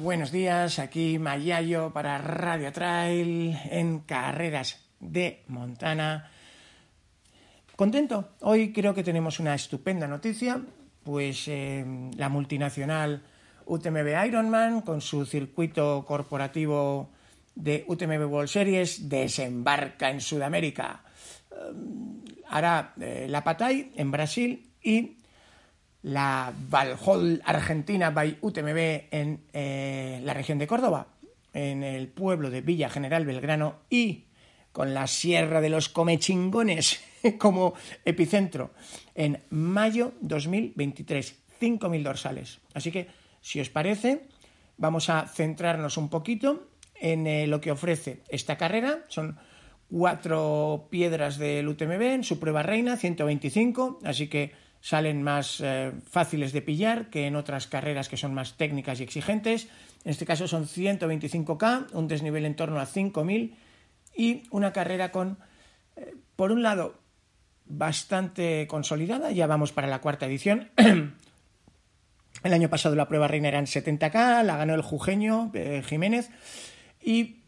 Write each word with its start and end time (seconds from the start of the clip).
buenos 0.00 0.32
días. 0.32 0.78
Aquí 0.78 1.18
Mayayo 1.18 1.92
para 1.92 2.18
Radio 2.18 2.72
Trail 2.72 3.56
en 3.70 4.00
carreras 4.00 4.78
de 5.00 5.42
Montana. 5.48 6.30
Contento. 7.76 8.30
Hoy 8.40 8.72
creo 8.72 8.94
que 8.94 9.04
tenemos 9.04 9.40
una 9.40 9.54
estupenda 9.54 10.06
noticia. 10.06 10.60
Pues 11.04 11.48
eh, 11.48 11.84
la 12.16 12.28
multinacional 12.28 13.22
UTMB 13.66 14.26
Ironman 14.26 14.80
con 14.80 15.00
su 15.00 15.24
circuito 15.24 16.04
corporativo 16.06 17.10
de 17.54 17.84
UTMB 17.86 18.30
World 18.30 18.48
Series 18.48 19.08
desembarca 19.08 20.10
en 20.10 20.20
Sudamérica. 20.20 21.04
Eh, 21.50 22.34
hará 22.48 22.94
eh, 23.00 23.26
la 23.28 23.44
Patay 23.44 23.92
en 23.96 24.10
Brasil 24.10 24.70
y 24.82 25.16
la 26.06 26.52
Valhall 26.70 27.42
Argentina 27.44 28.10
by 28.10 28.38
UTMB 28.40 28.78
en 29.10 29.40
eh, 29.52 30.20
la 30.22 30.34
región 30.34 30.56
de 30.56 30.68
Córdoba, 30.68 31.08
en 31.52 31.82
el 31.82 32.06
pueblo 32.06 32.48
de 32.48 32.60
Villa 32.60 32.88
General 32.88 33.26
Belgrano 33.26 33.80
y 33.90 34.26
con 34.70 34.94
la 34.94 35.08
Sierra 35.08 35.60
de 35.60 35.68
los 35.68 35.88
Comechingones 35.88 37.00
como 37.38 37.74
epicentro 38.04 38.70
en 39.16 39.42
mayo 39.50 40.12
2023. 40.20 41.34
5.000 41.60 42.02
dorsales. 42.02 42.60
Así 42.74 42.92
que, 42.92 43.08
si 43.40 43.58
os 43.58 43.70
parece, 43.70 44.28
vamos 44.76 45.10
a 45.10 45.26
centrarnos 45.26 45.96
un 45.96 46.08
poquito 46.08 46.68
en 46.94 47.26
eh, 47.26 47.48
lo 47.48 47.60
que 47.60 47.72
ofrece 47.72 48.20
esta 48.28 48.56
carrera. 48.56 49.04
Son 49.08 49.38
cuatro 49.90 50.86
piedras 50.88 51.36
del 51.38 51.66
UTMB 51.66 52.02
en 52.02 52.24
su 52.24 52.38
prueba 52.38 52.62
reina, 52.62 52.96
125, 52.96 54.00
así 54.04 54.28
que 54.28 54.65
salen 54.86 55.20
más 55.20 55.60
eh, 55.60 55.90
fáciles 56.08 56.52
de 56.52 56.62
pillar 56.62 57.10
que 57.10 57.26
en 57.26 57.34
otras 57.34 57.66
carreras 57.66 58.08
que 58.08 58.16
son 58.16 58.32
más 58.32 58.56
técnicas 58.56 59.00
y 59.00 59.02
exigentes. 59.02 59.66
En 60.04 60.12
este 60.12 60.24
caso 60.24 60.46
son 60.46 60.68
125K, 60.68 61.86
un 61.90 62.06
desnivel 62.06 62.44
en 62.44 62.54
torno 62.54 62.78
a 62.78 62.86
5.000 62.86 63.56
y 64.16 64.44
una 64.52 64.72
carrera 64.72 65.10
con, 65.10 65.38
eh, 65.96 66.14
por 66.36 66.52
un 66.52 66.62
lado, 66.62 67.00
bastante 67.64 68.68
consolidada, 68.68 69.32
ya 69.32 69.48
vamos 69.48 69.72
para 69.72 69.88
la 69.88 70.00
cuarta 70.00 70.26
edición. 70.26 70.70
el 70.76 72.52
año 72.52 72.70
pasado 72.70 72.94
la 72.94 73.08
prueba 73.08 73.26
reina 73.26 73.48
eran 73.48 73.66
70K, 73.66 74.44
la 74.44 74.56
ganó 74.56 74.76
el 74.76 74.82
jujeño 74.82 75.50
eh, 75.54 75.82
Jiménez 75.84 76.30
y 77.02 77.40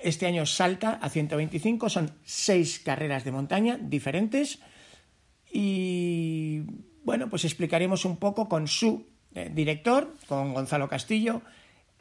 este 0.00 0.26
año 0.26 0.44
salta 0.44 0.98
a 1.00 1.08
125, 1.08 1.88
son 1.88 2.10
seis 2.24 2.78
carreras 2.78 3.24
de 3.24 3.32
montaña 3.32 3.78
diferentes 3.80 4.58
y 5.54 6.62
bueno, 7.04 7.30
pues 7.30 7.44
explicaremos 7.44 8.04
un 8.04 8.16
poco 8.16 8.48
con 8.48 8.66
su 8.66 9.06
eh, 9.34 9.50
director, 9.54 10.12
con 10.26 10.52
Gonzalo 10.52 10.88
Castillo, 10.88 11.42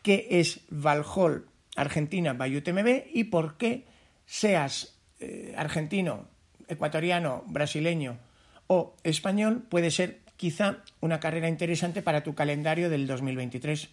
qué 0.01 0.27
es 0.31 0.61
Valhall 0.69 1.45
Argentina 1.75 2.33
by 2.33 2.57
UTMB 2.57 3.05
y 3.13 3.25
por 3.25 3.57
qué 3.57 3.85
seas 4.25 4.99
eh, 5.19 5.53
argentino, 5.55 6.27
ecuatoriano, 6.67 7.43
brasileño 7.45 8.17
o 8.65 8.95
español 9.03 9.61
puede 9.69 9.91
ser 9.91 10.21
quizá 10.35 10.77
una 10.99 11.19
carrera 11.19 11.47
interesante 11.47 12.01
para 12.01 12.23
tu 12.23 12.33
calendario 12.33 12.89
del 12.89 13.05
2023. 13.05 13.87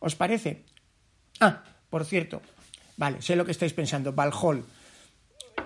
¿Os 0.00 0.16
parece? 0.16 0.64
Ah, 1.38 1.64
por 1.90 2.06
cierto, 2.06 2.40
vale, 2.96 3.20
sé 3.20 3.36
lo 3.36 3.44
que 3.44 3.52
estáis 3.52 3.74
pensando, 3.74 4.14
Valhall. 4.14 4.64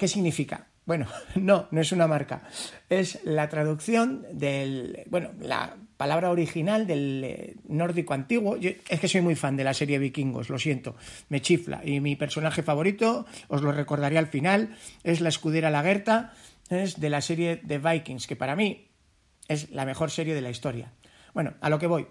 ¿Qué 0.01 0.09
significa? 0.09 0.67
Bueno, 0.87 1.07
no, 1.35 1.69
no 1.71 1.81
es 1.81 1.93
una 1.93 2.07
marca. 2.07 2.43
Es 2.89 3.21
la 3.25 3.49
traducción 3.49 4.25
del. 4.33 5.03
Bueno, 5.11 5.33
la 5.41 5.77
palabra 5.97 6.31
original 6.31 6.87
del 6.87 7.23
eh, 7.25 7.57
nórdico 7.69 8.15
antiguo. 8.15 8.57
es 8.57 9.01
que 9.01 9.09
soy 9.09 9.21
muy 9.21 9.35
fan 9.35 9.57
de 9.57 9.65
la 9.65 9.75
serie 9.75 9.99
Vikingos, 9.99 10.49
lo 10.49 10.59
siento, 10.59 10.97
me 11.29 11.43
chifla. 11.43 11.83
Y 11.85 12.01
mi 12.01 12.17
personaje 12.17 12.63
favorito, 12.63 13.27
os 13.49 13.63
lo 13.63 13.73
recordaré 13.73 14.19
al 14.19 14.27
final, 14.27 14.77
es 15.05 15.21
la 15.21 15.29
escudera 15.29 15.71
Lagerta, 15.71 16.33
es 16.69 17.01
de 17.01 17.11
la 17.11 17.21
serie 17.21 17.61
de 17.63 17.79
Vikings, 17.79 18.27
que 18.27 18.37
para 18.37 18.57
mí 18.57 18.89
es 19.49 19.71
la 19.71 19.85
mejor 19.85 20.11
serie 20.11 20.35
de 20.35 20.43
la 20.43 20.51
historia. 20.51 20.93
Bueno, 21.33 21.55
a 21.61 21.71
lo 21.71 21.79
que 21.79 21.87
voy. 21.87 22.07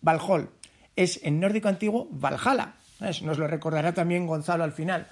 Valhall 0.00 0.50
es 0.94 1.20
en 1.22 1.40
nórdico 1.40 1.68
antiguo 1.68 2.08
Valhalla. 2.10 2.76
Nos 3.00 3.38
lo 3.38 3.46
recordará 3.46 3.92
también 3.92 4.26
Gonzalo 4.26 4.64
al 4.64 4.72
final. 4.72 5.08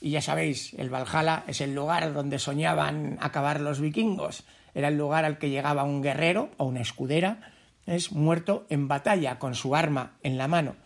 Y 0.00 0.10
ya 0.10 0.20
sabéis, 0.20 0.74
el 0.74 0.90
Valhalla 0.90 1.44
es 1.46 1.60
el 1.60 1.74
lugar 1.74 2.12
donde 2.12 2.38
soñaban 2.38 3.18
acabar 3.20 3.60
los 3.60 3.80
vikingos. 3.80 4.44
Era 4.74 4.88
el 4.88 4.98
lugar 4.98 5.24
al 5.24 5.38
que 5.38 5.50
llegaba 5.50 5.84
un 5.84 6.02
guerrero 6.02 6.50
o 6.58 6.66
una 6.66 6.82
escudera, 6.82 7.52
es 7.86 8.12
muerto 8.12 8.66
en 8.68 8.88
batalla 8.88 9.38
con 9.38 9.54
su 9.54 9.74
arma 9.74 10.16
en 10.22 10.36
la 10.36 10.48
mano. 10.48 10.76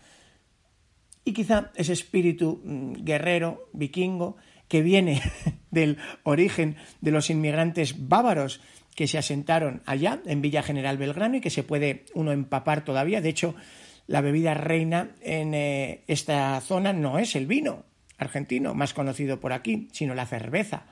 Y 1.25 1.33
quizá 1.33 1.71
ese 1.75 1.93
espíritu 1.93 2.61
mm, 2.63 3.03
guerrero, 3.03 3.69
vikingo, 3.73 4.37
que 4.67 4.81
viene 4.81 5.21
del 5.71 5.97
origen 6.23 6.77
de 7.01 7.11
los 7.11 7.29
inmigrantes 7.29 8.07
bávaros 8.07 8.61
que 8.95 9.07
se 9.07 9.17
asentaron 9.17 9.81
allá, 9.85 10.21
en 10.25 10.41
Villa 10.41 10.63
General 10.63 10.97
Belgrano, 10.97 11.37
y 11.37 11.41
que 11.41 11.49
se 11.49 11.63
puede 11.63 12.05
uno 12.13 12.31
empapar 12.31 12.83
todavía. 12.83 13.21
De 13.21 13.29
hecho, 13.29 13.55
la 14.07 14.21
bebida 14.21 14.53
reina 14.53 15.11
en 15.21 15.53
eh, 15.53 16.03
esta 16.07 16.59
zona 16.61 16.93
no 16.93 17.19
es 17.19 17.35
el 17.35 17.47
vino, 17.47 17.85
argentino, 18.21 18.73
más 18.73 18.93
conocido 18.93 19.39
por 19.39 19.53
aquí, 19.53 19.89
sino 19.91 20.13
la 20.13 20.25
cerveza. 20.25 20.83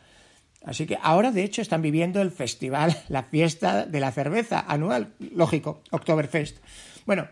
Así 0.66 0.86
que 0.86 0.98
ahora, 1.02 1.32
de 1.32 1.44
hecho, 1.44 1.62
están 1.62 1.82
viviendo 1.82 2.22
el 2.22 2.32
festival, 2.32 2.96
la 3.08 3.24
fiesta 3.24 3.86
de 3.86 4.00
la 4.00 4.12
cerveza 4.12 4.66
anual, 4.68 5.14
lógico, 5.20 5.82
Oktoberfest. 5.92 6.58
Bueno, 7.06 7.28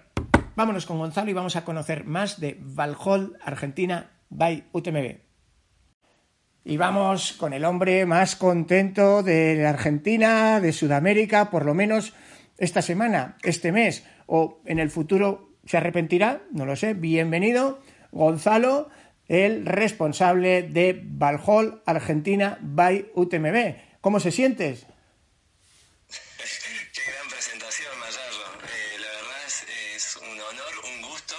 vámonos 0.56 0.86
con 0.86 0.98
Gonzalo 0.98 1.30
y 1.30 1.34
vamos 1.34 1.56
a 1.56 1.66
conocer 1.66 2.06
más 2.06 2.40
de 2.40 2.58
Valhall, 2.60 3.38
Argentina, 3.44 4.12
by 4.30 4.66
UTMB. 4.72 5.18
Y 6.64 6.78
vamos 6.78 7.34
con 7.34 7.54
el 7.54 7.64
hombre 7.64 8.06
más 8.06 8.36
contento 8.36 9.24
de 9.24 9.56
la 9.56 9.70
Argentina, 9.70 10.60
de 10.60 10.74
Sudamérica, 10.74 11.50
por 11.50 11.66
lo 11.66 11.74
menos 11.74 12.14
esta 12.58 12.82
semana, 12.82 13.38
este 13.44 13.72
mes, 13.72 14.06
o 14.26 14.62
en 14.66 14.80
el 14.80 14.90
futuro 14.90 15.54
se 15.66 15.78
arrepentirá, 15.78 16.42
no 16.52 16.66
lo 16.66 16.76
sé. 16.76 16.94
Bienvenido, 16.94 17.80
Gonzalo 18.12 18.90
el 19.28 19.66
responsable 19.66 20.64
de 20.64 21.02
Valhall 21.04 21.82
Argentina 21.86 22.58
by 22.62 23.12
UTMB. 23.14 23.76
¿Cómo 24.02 24.20
se 24.20 24.32
sientes? 24.32 24.86
Qué 26.08 27.02
gran 27.12 27.28
presentación, 27.30 28.00
Mayarlo. 28.00 28.46
Eh, 28.64 29.00
la 29.00 29.08
verdad 29.08 29.46
es, 29.96 30.16
un 30.18 30.40
honor, 30.40 30.74
un 30.86 31.02
gusto 31.02 31.36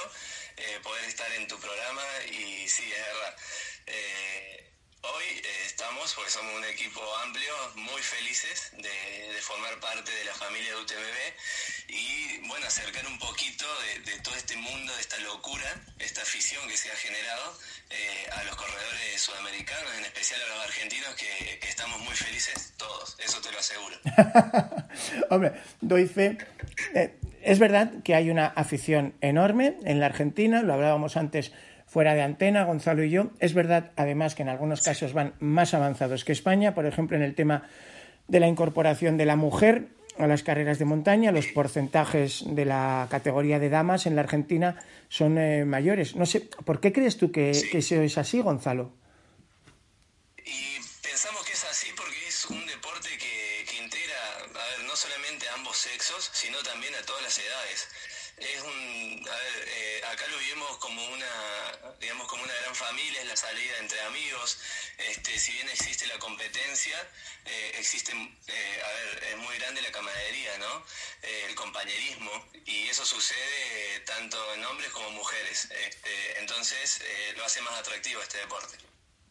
eh, 0.56 0.62
poder 0.82 1.04
estar 1.04 1.32
en 1.38 1.46
tu 1.46 1.56
programa 1.58 2.02
y 2.30 2.68
sí, 2.68 2.84
es 2.84 3.06
verdad. 3.06 3.36
Eh, 3.86 4.67
hoy 5.02 5.24
estamos, 5.66 6.14
porque 6.14 6.30
somos 6.30 6.54
un 6.54 6.64
equipo 6.64 7.00
amplio, 7.24 7.52
muy 7.76 8.02
felices 8.02 8.72
de, 8.76 9.32
de, 9.32 9.40
formar 9.40 9.78
parte 9.80 10.10
de 10.10 10.24
la 10.24 10.34
familia 10.34 10.70
de 10.70 10.76
UTMB 10.76 11.18
y 11.88 12.48
bueno, 12.48 12.66
acercar 12.66 13.06
un 13.06 13.18
poquito 13.18 13.64
de, 13.82 14.12
de 14.12 14.20
todo 14.20 14.34
este 14.34 14.56
mundo, 14.56 14.92
de 14.94 15.00
esta 15.00 15.18
locura, 15.18 15.80
esta 15.98 16.22
afición 16.22 16.66
que 16.68 16.76
se 16.76 16.90
ha 16.90 16.96
generado 16.96 17.54
eh, 17.90 18.30
a 18.36 18.44
los 18.44 18.54
corredores 18.54 19.20
sudamericanos, 19.20 19.90
en 19.96 20.04
especial 20.04 20.40
a 20.42 20.54
los 20.54 20.64
argentinos, 20.64 21.14
que, 21.14 21.68
estamos 21.68 21.98
muy 22.00 22.14
felices 22.14 22.74
todos, 22.76 23.16
eso 23.18 23.40
te 23.40 23.50
lo 23.50 23.58
aseguro. 23.58 23.96
Hombre, 25.30 25.52
doy 25.80 26.06
fe. 26.06 26.36
Eh, 26.94 27.14
es 27.42 27.58
verdad 27.58 27.90
que 28.04 28.14
hay 28.14 28.28
una 28.30 28.46
afición 28.46 29.14
enorme 29.22 29.78
en 29.84 30.00
la 30.00 30.06
Argentina, 30.06 30.62
lo 30.62 30.74
hablábamos 30.74 31.16
antes 31.16 31.52
fuera 31.88 32.14
de 32.14 32.22
antena, 32.22 32.64
Gonzalo 32.64 33.02
y 33.02 33.10
yo. 33.10 33.30
Es 33.40 33.54
verdad, 33.54 33.92
además, 33.96 34.34
que 34.34 34.42
en 34.42 34.50
algunos 34.50 34.82
casos 34.82 35.14
van 35.14 35.34
más 35.40 35.74
avanzados 35.74 36.24
que 36.24 36.32
España, 36.32 36.74
por 36.74 36.86
ejemplo, 36.86 37.16
en 37.16 37.22
el 37.22 37.34
tema 37.34 37.68
de 38.28 38.40
la 38.40 38.46
incorporación 38.46 39.16
de 39.16 39.24
la 39.24 39.36
mujer 39.36 39.88
a 40.18 40.26
las 40.26 40.42
carreras 40.42 40.78
de 40.78 40.84
montaña, 40.84 41.32
los 41.32 41.46
porcentajes 41.46 42.42
de 42.44 42.64
la 42.64 43.06
categoría 43.10 43.58
de 43.58 43.70
damas 43.70 44.06
en 44.06 44.16
la 44.16 44.22
Argentina 44.22 44.76
son 45.08 45.38
eh, 45.38 45.64
mayores. 45.64 46.16
No 46.16 46.26
sé, 46.26 46.40
¿por 46.64 46.80
qué 46.80 46.92
crees 46.92 47.16
tú 47.16 47.32
que, 47.32 47.52
que, 47.70 47.78
eso 47.78 48.02
es 48.02 48.18
así, 48.18 48.40
Gonzalo? 48.40 48.92
Y 50.44 50.76
pensamos 51.02 51.44
que 51.46 51.52
es 51.52 51.64
así 51.70 51.88
porque 51.96 52.18
es 52.26 52.44
un 52.46 52.66
deporte 52.66 53.08
que, 53.16 53.64
que 53.70 53.82
integra, 53.82 54.16
a 54.42 54.76
ver, 54.76 54.86
no 54.86 54.96
solamente 54.96 55.48
a 55.48 55.54
ambos 55.54 55.76
sexos, 55.76 56.30
sino 56.34 56.58
también 56.62 56.92
a 56.96 57.06
todas 57.06 57.22
las 57.22 57.38
edades 57.38 57.88
es 58.40 58.62
un, 58.62 59.28
a 59.28 59.34
ver, 59.34 59.68
eh, 59.68 60.00
acá 60.12 60.26
lo 60.28 60.38
vivimos 60.38 60.76
como 60.78 61.04
una, 61.08 61.94
digamos, 62.00 62.26
como 62.28 62.42
una 62.42 62.54
gran 62.62 62.74
familia, 62.74 63.20
es 63.20 63.28
la 63.28 63.36
salida 63.36 63.78
entre 63.80 64.00
amigos, 64.02 64.58
este, 65.10 65.38
si 65.38 65.52
bien 65.52 65.68
existe 65.68 66.06
la 66.06 66.18
competencia, 66.18 66.96
eh, 67.44 67.72
existe, 67.78 68.12
eh, 68.12 68.82
a 68.84 68.88
ver, 68.88 69.24
es 69.32 69.36
muy 69.38 69.56
grande 69.58 69.82
la 69.82 69.90
camaradería, 69.90 70.58
¿no? 70.58 70.84
el 71.48 71.54
compañerismo, 71.54 72.30
y 72.64 72.88
eso 72.88 73.04
sucede 73.04 74.00
tanto 74.06 74.36
en 74.54 74.64
hombres 74.64 74.90
como 74.90 75.10
mujeres, 75.10 75.68
este, 75.70 76.40
entonces 76.40 77.02
lo 77.36 77.44
hace 77.44 77.60
más 77.62 77.78
atractivo 77.78 78.22
este 78.22 78.38
deporte. 78.38 78.76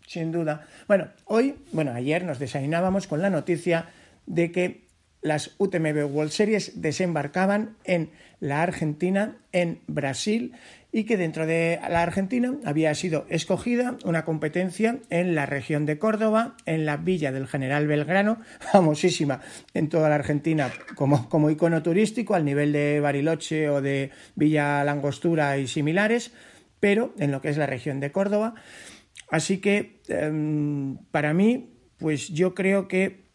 Sin 0.05 0.31
duda. 0.31 0.67
Bueno, 0.87 1.11
hoy, 1.25 1.55
bueno, 1.71 1.93
ayer 1.93 2.23
nos 2.23 2.39
desayunábamos 2.39 3.07
con 3.07 3.21
la 3.21 3.29
noticia 3.29 3.91
de 4.25 4.51
que 4.51 4.86
las 5.27 5.55
UTMB 5.57 6.05
World 6.11 6.31
Series 6.31 6.81
desembarcaban 6.81 7.77
en 7.83 8.11
la 8.39 8.61
Argentina, 8.61 9.37
en 9.51 9.79
Brasil, 9.87 10.53
y 10.91 11.03
que 11.03 11.17
dentro 11.17 11.45
de 11.45 11.79
la 11.89 12.01
Argentina 12.01 12.55
había 12.65 12.95
sido 12.95 13.25
escogida 13.29 13.97
una 14.03 14.25
competencia 14.25 14.99
en 15.09 15.35
la 15.35 15.45
región 15.45 15.85
de 15.85 15.99
Córdoba, 15.99 16.55
en 16.65 16.85
la 16.85 16.97
Villa 16.97 17.31
del 17.31 17.47
General 17.47 17.85
Belgrano, 17.85 18.39
famosísima 18.71 19.41
en 19.73 19.89
toda 19.89 20.09
la 20.09 20.15
Argentina 20.15 20.71
como, 20.95 21.29
como 21.29 21.49
icono 21.49 21.83
turístico, 21.83 22.35
al 22.35 22.45
nivel 22.45 22.71
de 22.71 22.99
Bariloche 22.99 23.69
o 23.69 23.81
de 23.81 24.11
Villa 24.35 24.83
Langostura 24.83 25.57
y 25.57 25.67
similares, 25.67 26.31
pero 26.79 27.13
en 27.19 27.31
lo 27.31 27.41
que 27.41 27.49
es 27.49 27.57
la 27.57 27.65
región 27.65 27.99
de 27.99 28.11
Córdoba. 28.11 28.55
Así 29.29 29.57
que 29.59 29.99
em, 30.07 30.97
para 31.11 31.33
mí, 31.33 31.73
pues 31.97 32.29
yo 32.29 32.55
creo 32.55 32.87
que 32.87 33.26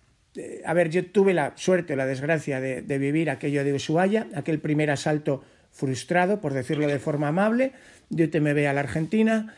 a 0.64 0.72
ver, 0.74 0.88
yo 0.88 1.04
tuve 1.06 1.34
la 1.34 1.52
suerte 1.56 1.92
o 1.92 1.96
la 1.96 2.06
desgracia 2.06 2.60
de, 2.60 2.98
vivir 2.98 3.30
aquello 3.30 3.64
de 3.64 3.74
Ushuaia, 3.74 4.28
aquel 4.34 4.60
primer 4.60 4.90
asalto 4.90 5.44
frustrado, 5.70 6.40
por 6.40 6.52
decirlo 6.54 6.86
de 6.86 6.98
forma 6.98 7.28
amable, 7.28 7.72
de 8.08 8.24
UTMB 8.24 8.66
a 8.68 8.72
la 8.72 8.80
Argentina. 8.80 9.54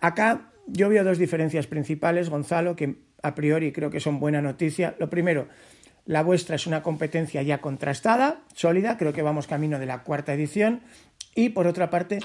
Acá 0.00 0.52
yo 0.66 0.88
veo 0.88 1.04
dos 1.04 1.18
diferencias 1.18 1.66
principales, 1.66 2.28
Gonzalo, 2.28 2.74
que 2.74 2.96
a 3.22 3.34
priori 3.34 3.72
creo 3.72 3.90
que 3.90 4.00
son 4.00 4.18
buena 4.18 4.42
noticia. 4.42 4.96
Lo 4.98 5.10
primero, 5.10 5.48
la 6.06 6.22
vuestra 6.22 6.56
es 6.56 6.66
una 6.66 6.82
competencia 6.82 7.42
ya 7.42 7.58
contrastada, 7.58 8.42
sólida, 8.54 8.96
creo 8.96 9.12
que 9.12 9.22
vamos 9.22 9.46
camino 9.46 9.78
de 9.78 9.86
la 9.86 10.02
cuarta 10.02 10.34
edición. 10.34 10.80
Y 11.34 11.50
por 11.50 11.66
otra 11.66 11.90
parte, 11.90 12.20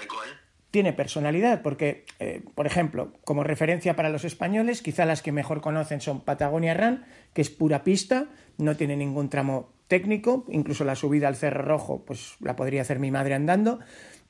tiene 0.71 0.94
personalidad, 0.94 1.62
porque, 1.62 2.06
eh, 2.19 2.41
por 2.56 2.65
ejemplo, 2.65 3.13
como 3.25 3.44
referencia 3.44 3.95
para 3.95 4.09
los 4.09 4.23
españoles, 4.23 4.81
quizá 4.81 5.06
las 5.06 5.21
que 5.21 5.33
mejor 5.33 5.59
conocen 5.62 6.00
son 6.00 6.21
Patagonia 6.21 6.73
Run, 6.73 7.03
que 7.33 7.41
es 7.41 7.50
pura 7.50 7.83
pista, 7.83 8.27
no 8.57 8.77
tiene 8.77 8.95
ningún 8.95 9.29
tramo 9.29 9.73
técnico, 9.88 10.45
incluso 10.47 10.85
la 10.85 10.95
subida 10.95 11.27
al 11.27 11.35
Cerro 11.35 11.63
Rojo, 11.63 12.06
pues 12.06 12.35
la 12.39 12.56
podría 12.56 12.81
hacer 12.81 13.00
mi 13.00 13.12
madre 13.12 13.33
andando, 13.33 13.79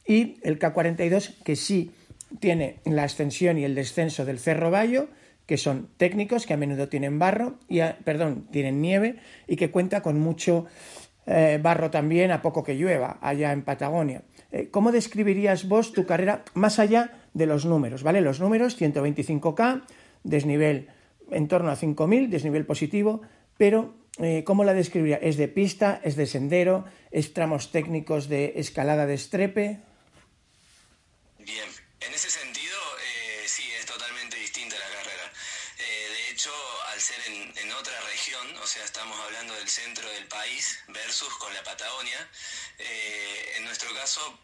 y 0.06 0.40
el 0.42 0.58
K42, 0.58 1.44
que 1.44 1.56
sí 1.56 1.92
tiene 2.40 2.80
la 2.86 3.04
ascensión 3.04 3.60
y 3.60 3.64
el 3.64 3.76
descenso 3.76 4.26
del 4.26 4.40
Cerro 4.40 4.72
Bayo, 4.72 5.10
que 5.46 5.58
son 5.58 5.90
técnicos, 5.98 6.48
que 6.48 6.54
a 6.56 6.58
menudo 6.58 6.90
tienen 6.90 7.20
barro, 7.20 7.60
y 7.70 7.82
perdón, 8.04 8.48
tienen 8.52 8.82
nieve, 8.82 9.18
y 9.48 9.58
que 9.58 9.70
cuenta 9.70 10.02
con 10.02 10.20
mucho 10.20 10.66
eh, 11.28 11.60
barro 11.62 11.92
también 11.92 12.32
a 12.32 12.42
poco 12.42 12.64
que 12.64 12.76
llueva 12.76 13.20
allá 13.22 13.52
en 13.52 13.62
Patagonia. 13.62 14.24
Eh, 14.52 14.70
¿Cómo 14.70 14.92
describirías 14.92 15.68
vos 15.68 15.94
tu 15.94 16.06
carrera 16.06 16.44
más 16.54 16.80
allá 16.80 17.24
de 17.34 17.46
los 17.46 17.66
números? 17.66 18.04
¿Vale? 18.04 18.22
Los 18.22 18.40
números, 18.40 18.80
125K, 18.80 19.84
desnivel 20.24 20.90
en 21.32 21.48
torno 21.48 21.72
a 21.72 21.78
5.000, 21.78 22.30
desnivel 22.30 22.66
positivo, 22.66 23.22
pero 23.58 23.96
eh, 24.20 24.44
¿cómo 24.44 24.64
la 24.64 24.74
describiría? 24.74 25.18
¿Es 25.18 25.38
de 25.38 25.48
pista? 25.48 26.02
¿Es 26.04 26.18
de 26.18 26.26
sendero? 26.26 26.86
¿Es 27.12 27.34
tramos 27.34 27.72
técnicos 27.72 28.28
de 28.28 28.54
escalada 28.58 29.06
de 29.06 29.14
estrepe? 29.14 29.80
Bien, 31.40 31.70
en 32.02 32.14
ese 32.14 32.30
sentido 32.30 32.78
eh, 33.00 33.48
sí, 33.48 33.64
es 33.80 33.86
totalmente 33.86 34.36
distinta 34.38 34.76
la 34.76 34.98
carrera. 34.98 35.32
de 35.80 36.32
hecho, 36.32 36.52
al 36.94 37.00
ser 37.00 37.18
en, 37.32 37.72
otra 37.72 37.94
región, 38.12 38.46
o 38.62 38.68
sea, 38.68 38.84
estamos 38.84 39.18
hablando 39.26 39.54
del 39.56 39.68
centro 39.68 40.08
del 40.10 40.28
país 40.28 40.78
versus 40.90 41.34
con 41.38 41.54
la 41.54 41.64
Patagonia, 41.64 42.28
en 42.78 43.64
nuestro 43.64 43.94
caso 43.94 44.40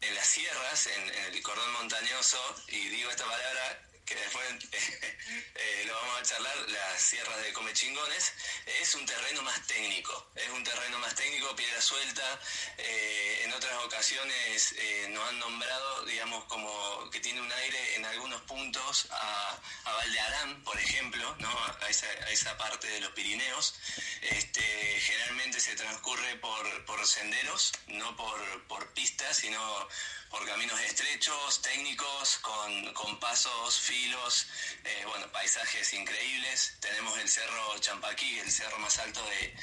en 0.00 0.14
las 0.14 0.26
sierras, 0.26 0.86
en, 0.86 1.34
el 1.34 1.42
cordón 1.42 1.72
montañoso, 1.72 2.38
y 2.68 2.88
digo 2.88 3.10
esta 3.10 3.24
palabra 3.24 3.87
que 4.08 4.14
después 4.14 4.48
eh, 4.72 5.84
lo 5.86 5.94
vamos 5.94 6.20
a 6.20 6.22
charlar, 6.22 6.56
las 6.70 7.00
sierras 7.00 7.42
de 7.42 7.52
Comechingones, 7.52 8.32
es 8.80 8.94
un 8.94 9.04
terreno 9.04 9.42
más 9.42 9.66
técnico, 9.66 10.30
es 10.34 10.48
un 10.48 10.64
terreno 10.64 10.98
más 10.98 11.14
técnico, 11.14 11.54
piedra 11.54 11.80
suelta, 11.82 12.40
eh, 12.78 13.42
en 13.44 13.52
otras 13.52 13.74
ocasiones 13.84 14.72
eh, 14.78 15.08
nos 15.10 15.28
han 15.28 15.38
nombrado, 15.38 16.04
digamos, 16.06 16.44
como 16.44 17.10
que 17.10 17.20
tiene 17.20 17.42
un 17.42 17.52
aire 17.52 17.96
en 17.96 18.06
algunos 18.06 18.40
puntos 18.42 19.08
a, 19.10 19.60
a 19.84 19.92
Valdearán, 19.92 20.64
por 20.64 20.78
ejemplo, 20.78 21.36
¿no? 21.38 21.50
a, 21.82 21.88
esa, 21.90 22.06
a 22.06 22.30
esa 22.30 22.56
parte 22.56 22.86
de 22.86 23.00
los 23.00 23.12
Pirineos, 23.12 23.74
este, 24.22 25.00
generalmente 25.00 25.60
se 25.60 25.76
transcurre 25.76 26.36
por, 26.36 26.84
por 26.86 27.06
senderos, 27.06 27.72
no 27.88 28.16
por, 28.16 28.66
por 28.68 28.90
pistas, 28.94 29.36
sino 29.36 29.88
por 30.30 30.46
caminos 30.46 30.80
estrechos, 30.80 31.62
técnicos, 31.62 32.38
con, 32.38 32.92
con 32.94 33.18
pasos, 33.20 33.80
filos, 33.80 34.46
eh, 34.84 35.04
bueno, 35.06 35.30
paisajes 35.32 35.92
increíbles. 35.94 36.76
Tenemos 36.80 37.18
el 37.18 37.28
Cerro 37.28 37.78
Champaquí, 37.78 38.38
el 38.38 38.50
cerro 38.50 38.78
más 38.78 38.98
alto 38.98 39.24
de, 39.24 39.54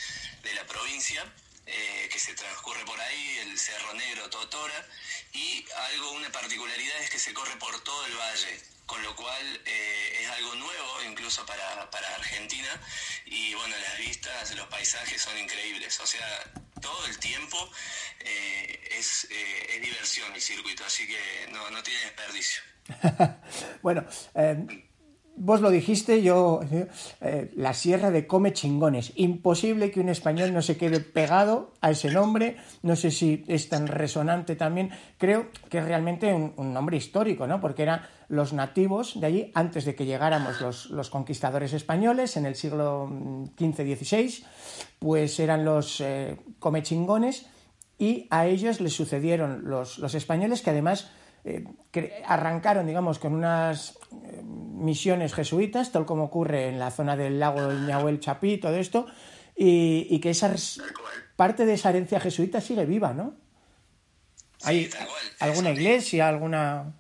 de 0.44 0.54
la 0.56 0.66
provincia, 0.66 1.24
eh, 1.66 2.10
que 2.12 2.20
se 2.20 2.34
transcurre 2.34 2.84
por 2.86 3.00
ahí, 3.00 3.38
el 3.40 3.60
Cerro 3.60 3.94
Negro 3.94 4.30
Totora, 4.30 4.88
y 5.34 5.66
algo, 5.92 6.12
una 6.12 6.32
particularidad 6.32 6.98
es 7.02 7.10
que 7.10 7.20
se 7.20 7.34
corre 7.34 7.56
por 7.58 7.84
todo 7.84 8.06
el 8.06 8.16
valle, 8.16 8.62
con 8.86 9.02
lo 9.04 9.16
cual 9.16 9.62
eh, 9.66 10.20
es 10.22 10.30
algo 10.30 10.56
nuevo 10.56 11.04
incluso 11.04 11.46
para, 11.46 11.90
para 11.90 12.16
Argentina, 12.16 12.70
y 13.26 13.54
bueno, 13.56 13.76
las 13.78 13.98
vistas, 13.98 14.56
los 14.56 14.68
paisajes 14.68 15.22
son 15.22 15.38
increíbles, 15.38 16.00
o 16.00 16.08
sea, 16.08 16.52
todo 16.86 17.06
el 17.08 17.18
tiempo 17.18 17.58
eh, 18.20 18.80
es, 19.00 19.28
eh, 19.32 19.76
es, 19.76 19.82
diversión 19.82 20.32
el 20.34 20.42
circuito, 20.42 20.86
así 20.86 21.08
que 21.08 21.52
no, 21.52 21.70
no 21.72 21.82
tiene 21.82 22.00
desperdicio. 22.02 22.62
bueno, 23.82 24.06
eh, 24.36 24.86
vos 25.38 25.62
lo 25.62 25.70
dijiste, 25.70 26.22
yo, 26.22 26.62
la 27.56 27.74
Sierra 27.74 28.12
de 28.12 28.28
Come 28.28 28.54
Chingones. 28.54 29.14
Imposible 29.16 29.92
que 29.92 30.00
un 30.00 30.10
español 30.10 30.54
no 30.54 30.62
se 30.62 30.78
quede 30.78 31.00
pegado 31.00 31.74
a 31.82 31.92
ese 31.92 32.12
nombre. 32.12 32.58
No 32.82 32.96
sé 32.96 33.12
si 33.12 33.44
es 33.48 33.70
tan 33.70 33.88
resonante 33.88 34.56
también. 34.56 34.92
Creo 35.18 35.48
que 35.70 35.80
es 35.80 35.86
realmente 35.86 36.34
un, 36.34 36.74
nombre 36.74 36.98
histórico, 36.98 37.48
¿no? 37.48 37.62
Porque 37.62 37.84
eran 37.84 38.02
los 38.28 38.54
nativos 38.54 39.20
de 39.20 39.28
allí 39.28 39.52
antes 39.54 39.86
de 39.86 39.96
que 39.96 40.06
llegáramos 40.06 40.62
los, 40.62 40.90
los 40.90 41.10
conquistadores 41.10 41.74
españoles 41.74 42.38
en 42.38 42.46
el 42.46 42.56
siglo 42.56 43.08
XV-XVI, 43.58 44.44
pues 45.00 45.40
eran 45.40 45.64
los 45.64 46.04
comechingones 46.60 47.46
y 47.98 48.28
a 48.30 48.48
ellos 48.48 48.82
les 48.82 48.94
sucedieron 48.94 49.62
los, 49.66 50.00
los 50.00 50.16
españoles 50.16 50.62
que 50.62 50.72
además 50.72 51.12
eh, 51.46 52.24
arrancaron, 52.26 52.88
digamos, 52.88 53.20
con 53.20 53.34
unas 53.34 53.98
eh, 54.24 54.42
misiones 54.44 55.34
jesuitas, 55.34 55.92
tal 55.92 56.06
como 56.06 56.26
ocurre 56.26 56.68
en 56.68 56.80
la 56.80 56.92
zona 56.92 57.16
del 57.16 57.40
lago 57.40 57.72
Ñahuel 57.72 58.20
Chapí, 58.20 58.58
todo 58.58 58.76
esto, 58.76 59.06
y, 59.56 60.08
y 60.10 60.20
que 60.20 60.32
esa 60.32 60.54
parte 61.36 61.66
de 61.66 61.76
esa 61.76 61.90
herencia 61.90 62.20
jesuita 62.20 62.62
sigue 62.62 62.86
viva, 62.86 63.14
¿no? 63.14 63.36
¿Hay 64.64 64.90
alguna 65.40 65.72
iglesia, 65.72 66.28
alguna...? 66.28 66.94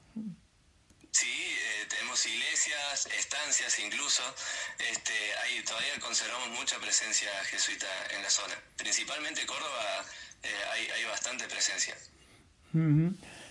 Sí, 1.11 1.27
eh, 1.27 1.87
tenemos 1.89 2.25
iglesias, 2.25 3.07
estancias 3.17 3.79
incluso. 3.79 4.21
Este, 4.91 5.13
ahí 5.43 5.63
todavía 5.63 5.99
conservamos 5.99 6.49
mucha 6.49 6.77
presencia 6.77 7.29
jesuita 7.45 7.87
en 8.15 8.21
la 8.21 8.29
zona. 8.29 8.53
Principalmente 8.77 9.45
Córdoba 9.45 10.05
eh, 10.43 10.91
hay, 10.93 11.05
bastante 11.05 11.47
presencia. 11.47 11.95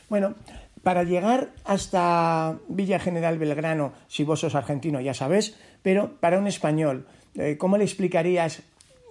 Bueno, 0.09 0.37
para 0.85 1.03
llegar 1.03 1.53
hasta 1.65 2.59
Villa 2.69 3.01
General 3.01 3.39
Belgrano, 3.39 3.93
si 4.07 4.23
vos 4.23 4.41
sos 4.41 4.55
argentino 4.55 5.01
ya 5.01 5.15
sabes, 5.15 5.59
pero 5.83 6.21
para 6.21 6.39
un 6.39 6.47
español, 6.47 7.07
eh, 7.35 7.57
¿cómo 7.59 7.79
le 7.79 7.85
explicarías 7.85 8.63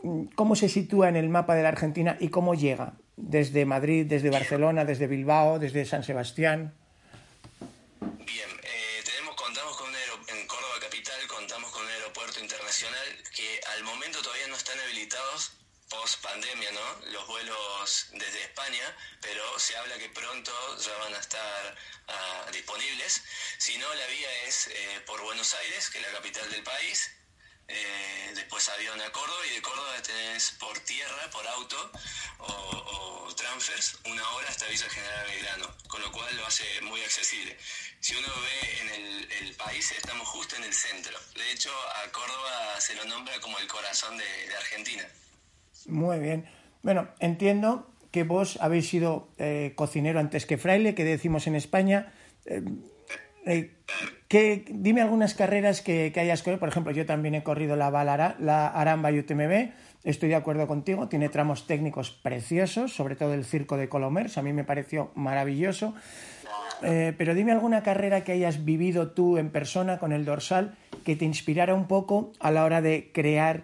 mm, 0.03 0.25
cómo 0.36 0.56
se 0.56 0.70
sitúa 0.70 1.10
en 1.10 1.18
el 1.18 1.30
mapa 1.30 1.56
de 1.56 1.63
la 1.63 1.70
Argentina 1.70 2.15
y 2.20 2.30
cómo 2.30 2.53
llega? 2.53 2.94
Desde 3.18 3.65
Madrid, 3.65 4.06
desde 4.08 4.30
Barcelona, 4.30 4.86
desde 4.86 5.08
Bilbao, 5.08 5.60
desde 5.60 5.86
San 5.86 6.03
Sebastián. 6.03 6.74
Se 19.63 19.77
habla 19.77 19.98
que 19.98 20.10
pronto 20.10 20.51
ya 20.77 20.91
van 20.98 21.13
a 21.13 21.20
estar 21.20 21.75
uh, 22.10 22.51
disponibles. 22.51 23.24
Si 23.58 23.77
no, 23.77 23.88
la 23.93 24.05
vía 24.08 24.43
es 24.46 24.67
eh, 24.67 25.00
por 25.05 25.22
Buenos 25.22 25.55
Aires, 25.55 25.89
que 25.89 26.00
es 26.00 26.05
la 26.05 26.12
capital 26.12 26.50
del 26.51 26.63
país, 26.63 27.10
eh, 27.70 28.32
después 28.36 28.67
avión 28.67 29.00
a 29.00 29.10
Córdoba 29.13 29.39
y 29.50 29.55
de 29.55 29.62
Córdoba 29.62 30.01
tenés 30.01 30.51
por 30.60 30.77
tierra, 30.79 31.29
por 31.32 31.48
auto 31.48 31.91
o, 32.39 32.46
o, 32.51 33.36
transfers, 33.36 34.00
una 34.12 34.29
hora 34.32 34.50
hasta 34.50 34.67
Villa 34.67 34.89
General 34.89 35.27
Belgrano, 35.27 35.77
con 35.88 36.01
lo 36.01 36.12
cual 36.12 36.36
lo 36.36 36.46
hace 36.46 36.65
muy 36.82 37.01
accesible. 37.01 37.58
Si 38.01 38.15
uno 38.17 38.27
ve 38.27 38.82
en 38.82 38.89
el, 39.48 39.55
país, 39.55 39.91
estamos 39.91 40.27
justo 40.27 40.58
en 40.58 40.63
el 40.65 40.74
centro. 40.74 41.17
De 41.36 41.51
hecho, 41.53 41.72
a 42.03 42.12
Córdoba 42.12 42.82
se 42.82 42.96
lo 42.96 43.05
nombra 43.05 43.39
como 43.39 43.58
el 43.60 43.67
corazón 43.67 44.17
de 44.17 44.55
Argentina. 44.58 45.08
Muy 45.86 46.20
bien. 46.20 46.50
Bueno, 46.82 47.13
entiendo 47.20 47.92
que 48.13 48.24
vos 48.24 48.60
habéis 48.62 48.88
sido 48.88 49.27
eh, 49.39 49.74
cocinero 49.74 50.20
antes 50.20 50.46
que 50.46 50.60
fraile, 50.60 50.93
que 50.93 51.03
decimos 51.03 51.48
en 51.48 51.55
España. 51.55 52.13
Eh, 52.46 52.62
eh, 53.48 54.65
dime 54.70 55.01
algunas 55.01 55.34
carreras 55.34 55.82
que, 55.82 56.13
hayas 56.15 56.43
corrido. 56.43 56.60
Por 56.60 56.70
ejemplo, 56.70 56.93
yo 56.93 57.08
también 57.08 57.34
he 57.34 57.41
corrido 57.41 57.75
la, 57.75 57.89
Balara, 57.89 58.36
la 58.39 58.67
Aramba 58.67 59.10
UTMB. 59.10 59.72
Estoy 60.03 60.29
de 60.29 60.36
acuerdo 60.36 60.67
contigo. 60.67 61.10
Tiene 61.10 61.27
tramos 61.29 61.65
técnicos 61.65 62.12
preciosos, 62.12 62.93
sobre 62.93 63.15
todo 63.15 63.34
el 63.34 63.46
circo 63.46 63.77
de 63.77 63.89
Colomers. 63.89 64.38
A 64.38 64.43
mí 64.43 64.53
me 64.53 64.63
pareció 64.63 65.12
maravilloso. 65.15 65.96
Pero 66.82 67.34
dime 67.34 67.53
alguna 67.53 67.82
carrera 67.82 68.25
que 68.25 68.34
hayas 68.34 68.65
vivido 68.65 69.12
tú 69.12 69.38
en 69.38 69.50
persona 69.50 70.00
con 70.00 70.12
el 70.12 70.25
dorsal 70.25 70.75
que 71.05 71.15
te 71.15 71.24
inspirara 71.24 71.74
un 71.74 71.88
poco 71.88 72.34
a 72.41 72.51
la 72.51 72.65
hora 72.65 72.82
de 72.82 73.10
crear 73.13 73.63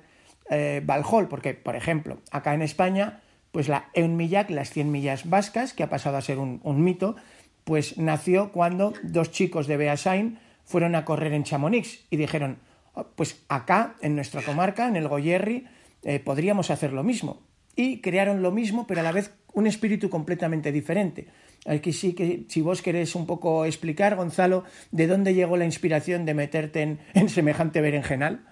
eh. 0.50 0.82
Porque, 1.30 1.54
por 1.54 1.76
ejemplo, 1.76 2.18
acá 2.32 2.54
en 2.54 2.62
España, 2.62 3.20
pues 3.52 3.68
la 3.68 3.90
Enmillac, 3.94 4.50
las 4.50 4.70
100 4.70 4.92
millas 4.92 5.30
vascas, 5.30 5.74
que 5.74 5.84
ha 5.84 5.90
pasado 5.90 6.18
a 6.18 6.22
ser 6.22 6.38
un, 6.38 6.84
mito, 6.84 7.16
pues 7.64 7.98
nació 7.98 8.52
cuando 8.52 8.94
dos 9.04 9.32
chicos 9.32 9.68
de 9.68 9.78
Beasain 9.78 10.40
fueron 10.64 10.96
a 10.96 11.06
correr 11.06 11.34
en 11.34 11.44
Chamonix 11.44 12.06
y 12.10 12.18
dijeron, 12.18 12.60
oh, 12.94 13.08
pues 13.16 13.44
acá, 13.50 13.96
en 14.02 14.16
nuestra 14.16 14.42
comarca, 14.42 14.88
en 14.88 14.96
el 14.96 15.08
Goyerri, 15.08 15.68
eh, 16.04 16.20
podríamos 16.20 16.70
hacer 16.70 16.94
lo 16.94 17.04
mismo. 17.04 17.42
Y 17.76 18.02
crearon 18.02 18.42
lo 18.42 18.52
mismo, 18.52 18.86
pero 18.88 19.02
a 19.02 19.04
la 19.04 19.12
vez 19.12 19.34
un 19.54 19.68
espíritu 19.68 20.10
completamente 20.10 20.72
diferente. 20.72 21.28
Aquí 21.66 21.92
sí 21.94 22.14
que, 22.14 22.46
si 22.48 22.62
vos 22.62 22.82
querés 22.82 23.16
un 23.16 23.26
poco 23.26 23.66
explicar, 23.66 24.16
Gonzalo, 24.16 24.64
de 24.92 25.08
dónde 25.08 25.34
llegó 25.34 25.58
la 25.58 25.66
inspiración 25.66 26.26
de 26.26 26.34
meterte 26.34 26.82
en, 26.82 27.00
en 27.14 27.30
semejante 27.30 27.82
berenjenal. 27.82 28.46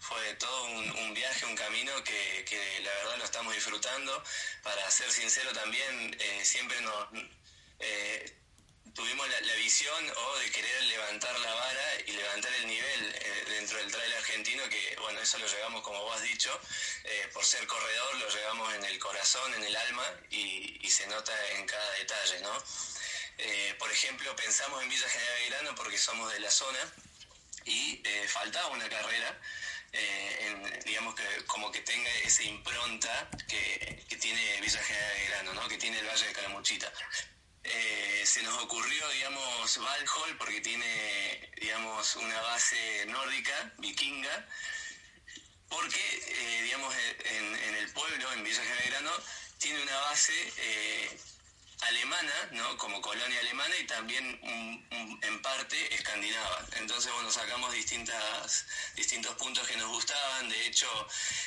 Fue 0.00 0.34
todo 0.34 0.64
un, 0.64 1.14
viaje, 1.14 1.44
un 1.46 1.56
camino 1.56 1.92
que, 2.04 2.44
que, 2.48 2.80
la 2.80 2.90
verdad 2.90 3.16
lo 3.18 3.24
estamos 3.24 3.54
disfrutando. 3.54 4.22
Para 4.62 4.90
ser 4.90 5.10
sincero 5.10 5.52
también, 5.52 6.16
eh, 6.18 6.44
siempre 6.44 6.80
nos... 6.80 7.08
Eh, 7.80 8.32
tuvimos 8.94 9.28
la, 9.28 9.54
visión 9.56 10.12
o 10.16 10.38
de 10.38 10.50
querer 10.50 10.82
levantar 10.84 11.38
la 11.40 11.52
vara 11.52 12.00
y 12.06 12.12
levantar 12.12 12.50
el 12.54 12.66
nivel 12.66 13.14
eh, 13.14 13.44
dentro 13.48 13.76
del 13.78 13.92
trail 13.92 14.12
argentino, 14.14 14.66
que 14.70 14.96
bueno, 15.00 15.20
eso 15.20 15.38
lo 15.38 15.46
llevamos 15.46 15.82
como 15.82 16.00
vos 16.00 16.16
has 16.16 16.22
dicho, 16.22 16.58
por 17.34 17.44
ser 17.44 17.66
corredor 17.66 18.16
lo 18.16 18.30
llevamos 18.30 18.72
en 18.74 18.84
el 18.84 18.98
corazón, 18.98 19.52
en 19.54 19.64
el 19.64 19.76
alma 19.76 20.04
y, 20.30 20.88
se 20.88 21.06
nota 21.08 21.32
en 21.50 21.66
cada 21.66 21.90
detalle, 21.98 22.40
¿no? 22.40 22.64
por 23.78 23.92
ejemplo, 23.92 24.34
pensamos 24.34 24.82
en 24.82 24.88
Villa 24.88 25.08
General 25.10 25.34
Belgrano 25.40 25.74
porque 25.74 25.98
somos 25.98 26.32
de 26.32 26.40
la 26.40 26.50
zona 26.50 26.78
y 27.66 28.00
eh, 28.04 28.28
faltaba 28.28 28.68
una 28.68 28.88
carrera, 28.88 29.38
eh, 29.92 30.80
digamos 30.84 31.14
que 31.14 31.44
como 31.46 31.70
que 31.70 31.80
tenga 31.80 32.10
esa 32.24 32.44
impronta 32.44 33.28
que, 33.48 34.04
tiene 34.20 34.60
Villa 34.60 34.82
General 34.82 35.14
de 35.14 35.26
Grano, 35.26 35.54
¿no? 35.54 35.68
que 35.68 35.76
tiene 35.76 35.98
el 35.98 36.06
Valle 36.06 36.26
de 36.26 36.32
Calamuchita. 36.32 36.90
Eh, 37.62 38.22
se 38.24 38.42
nos 38.42 38.62
ocurrió, 38.62 39.08
digamos, 39.10 39.78
Valhall 39.78 40.36
porque 40.38 40.60
tiene, 40.60 41.50
digamos, 41.60 42.16
una 42.16 42.40
base 42.40 43.04
nórdica, 43.06 43.74
vikinga, 43.78 44.48
porque, 45.68 46.60
digamos, 46.62 46.94
en, 47.24 47.74
el 47.74 47.92
pueblo, 47.92 48.32
en 48.32 48.44
Villa 48.44 48.62
General 48.62 48.84
de 48.84 48.90
Grano, 48.90 49.12
tiene 49.58 49.82
una 49.82 49.96
base 49.96 50.32
alemana, 51.82 52.32
¿no? 52.52 52.76
Como 52.78 53.00
colonia 53.00 53.40
alemana 53.40 53.74
y 53.78 53.86
también 53.86 54.40
en 55.22 55.42
parte 55.42 55.76
escandinava. 55.94 56.64
Entonces, 56.78 57.12
bueno, 57.12 57.30
sacamos 57.30 57.72
distintas, 57.72 58.66
distintos 58.94 59.34
puntos 59.34 59.66
que 59.66 59.76
nos 59.76 59.88
gustaban. 59.88 60.48
De 60.48 60.66
hecho, 60.66 60.88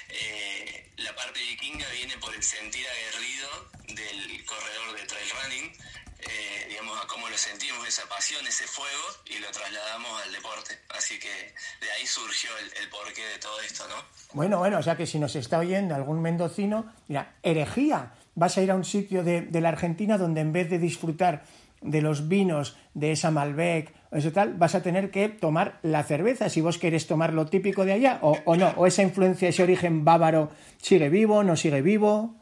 eh, 0.09 0.91
la 0.97 1.15
parte 1.15 1.39
vikinga 1.39 1.87
viene 1.89 2.17
por 2.17 2.33
el 2.33 2.43
sentir 2.43 2.85
aguerrido 2.87 3.69
del 3.87 4.45
corredor 4.45 4.99
de 4.99 5.05
trail 5.05 5.29
running. 5.41 5.77
Eh, 6.21 6.65
digamos, 6.67 7.01
a 7.01 7.07
cómo 7.07 7.29
lo 7.29 7.37
sentimos, 7.37 7.87
esa 7.87 8.05
pasión, 8.09 8.45
ese 8.45 8.67
fuego, 8.67 9.03
y 9.25 9.39
lo 9.39 9.49
trasladamos 9.51 10.21
al 10.21 10.33
deporte. 10.33 10.77
Así 10.89 11.17
que 11.17 11.55
de 11.79 11.91
ahí 11.93 12.05
surgió 12.05 12.49
el, 12.57 12.73
el 12.81 12.89
porqué 12.89 13.25
de 13.25 13.37
todo 13.37 13.61
esto, 13.61 13.87
¿no? 13.87 13.95
Bueno, 14.33 14.59
bueno, 14.59 14.79
o 14.79 14.83
sea 14.83 14.97
que 14.97 15.07
si 15.07 15.17
nos 15.17 15.37
está 15.37 15.59
oyendo 15.59 15.95
algún 15.95 16.21
mendocino, 16.21 16.93
mira, 17.07 17.35
herejía 17.41 18.11
vas 18.39 18.57
a 18.57 18.63
ir 18.63 18.71
a 18.71 18.75
un 18.75 18.85
sitio 18.85 19.23
de, 19.23 19.47
la 19.51 19.69
Argentina 19.69 20.17
donde 20.17 20.41
en 20.41 20.53
vez 20.53 20.69
de 20.69 20.79
disfrutar 20.79 21.43
de 21.81 22.01
los 22.01 22.27
vinos 22.27 22.77
de 22.93 23.11
esa 23.11 23.31
Malbec 23.31 23.93
o 24.11 24.17
eso 24.17 24.31
tal, 24.31 24.53
vas 24.55 24.75
a 24.75 24.81
tener 24.81 25.11
que 25.11 25.29
tomar 25.29 25.79
la 25.83 26.03
cerveza 26.03 26.49
si 26.49 26.61
vos 26.61 26.77
querés 26.77 27.05
tomar 27.05 27.33
lo 27.33 27.45
típico 27.45 27.85
de 27.85 27.93
allá 27.93 28.19
o, 28.21 28.37
o 28.45 28.55
no, 28.55 28.69
o 28.75 28.87
esa 28.87 29.03
influencia, 29.03 29.49
ese 29.49 29.63
origen 29.63 30.03
bávaro 30.03 30.49
sigue 30.81 31.09
vivo, 31.09 31.43
no 31.43 31.55
sigue 31.55 31.81
vivo. 31.81 32.35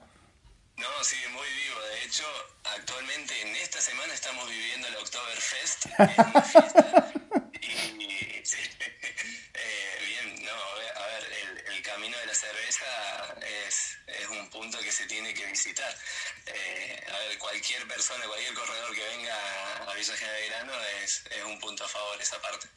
No, 0.78 0.86
sigue 1.02 1.28
muy 1.30 1.50
vivo. 1.62 1.80
De 1.92 2.06
hecho, 2.06 2.26
actualmente 2.78 3.34
en 3.42 3.56
esta 3.56 3.82
semana 3.82 4.14
estamos 4.14 4.46
viviendo 4.48 4.88
el 4.88 4.96
Oktoberfest. 4.96 5.88
Cualquier 17.58 17.88
persona, 17.88 18.26
cualquier 18.28 18.54
corredor 18.54 18.94
que 18.94 19.02
venga 19.18 19.92
a 19.92 19.96
Villa 19.96 20.14
General 20.14 20.80
es, 21.04 21.24
es 21.26 21.44
un 21.46 21.60
punto 21.60 21.84
a 21.84 21.88
favor 21.88 22.22
esa 22.22 22.38
parte. 22.42 22.68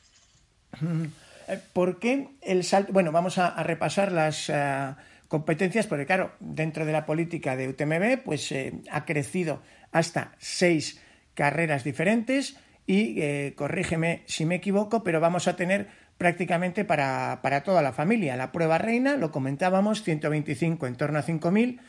Eh, 1.48 1.58
¿Por 1.72 1.98
qué 1.98 2.28
el 2.42 2.62
salto? 2.62 2.92
Bueno, 2.92 3.10
vamos 3.10 3.38
a, 3.38 3.60
repasar 3.64 4.12
las 4.12 4.48
eh, 4.50 4.94
competencias, 5.26 5.88
porque 5.88 6.06
claro, 6.06 6.32
dentro 6.38 6.84
de 6.84 6.92
la 6.92 7.06
política 7.06 7.56
de 7.56 7.66
UTMB, 7.66 8.22
pues 8.22 8.52
eh, 8.52 8.74
ha 8.88 9.04
crecido 9.04 9.60
hasta 9.90 10.36
seis 10.38 11.00
carreras 11.34 11.82
diferentes 11.82 12.56
y 12.86 13.52
corrígeme 13.52 14.22
si 14.26 14.44
me 14.44 14.56
equivoco, 14.56 15.02
pero 15.02 15.18
vamos 15.18 15.48
a 15.48 15.56
tener 15.56 15.88
prácticamente 16.20 16.84
para, 16.84 17.40
para, 17.40 17.64
toda 17.64 17.80
la 17.80 17.94
familia. 17.94 18.36
La 18.36 18.52
prueba 18.52 18.76
reina, 18.76 19.16
lo 19.16 19.32
comentábamos, 19.32 20.02
125 20.02 20.86
en 20.86 20.94
torno 20.94 21.18
a 21.18 21.24
5.000, 21.24 21.80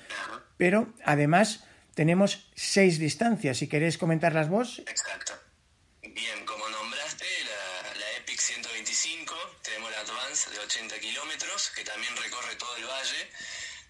pero 0.55 0.87
además 1.03 1.65
tenemos 1.95 2.47
seis 2.55 2.97
distancias. 2.97 3.57
Si 3.57 3.67
queréis 3.67 3.97
comentarlas 3.97 4.47
vos. 4.47 4.79
Exacto. 4.87 5.33
Bien, 6.01 6.45
como 6.45 6.63
nombraste, 6.69 7.25
la, 7.43 8.07
Epic 8.23 8.39
125, 8.39 9.35
tenemos 9.63 9.91
la 9.91 9.99
Advance 9.99 10.49
de 10.49 10.59
80 10.59 10.97
kilómetros, 10.99 11.69
que 11.75 11.83
también 11.83 12.15
recorre 12.15 12.55
todo 12.55 12.77
el 12.77 12.85
valle. 12.85 13.27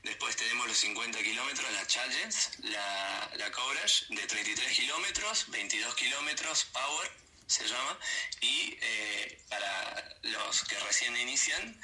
Después 0.01 0.35
tenemos 0.37 0.67
los 0.67 0.77
50 0.77 1.19
kilómetros, 1.19 1.71
la 1.71 1.85
Challenge, 1.85 2.37
la, 2.73 3.29
la 3.37 3.51
Courage 3.51 4.05
de 4.09 4.25
33 4.25 4.71
kilómetros, 4.73 5.51
22 5.51 5.93
kilómetros, 5.93 6.65
Power 6.73 7.30
se 7.51 7.67
llama, 7.67 7.97
y 8.41 8.77
eh, 8.81 9.41
para 9.49 10.15
los 10.23 10.63
que 10.63 10.79
recién 10.79 11.15
inician, 11.17 11.77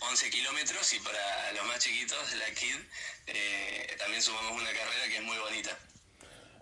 11 0.00 0.30
kilómetros 0.30 0.92
y 0.94 1.00
para 1.00 1.52
los 1.52 1.66
más 1.66 1.78
chiquitos, 1.78 2.34
la 2.36 2.54
KID, 2.54 2.76
eh, 3.26 3.96
también 3.98 4.22
sumamos 4.22 4.52
una 4.52 4.70
carrera 4.70 5.08
que 5.08 5.16
es 5.16 5.22
muy 5.22 5.38
bonita. 5.38 5.70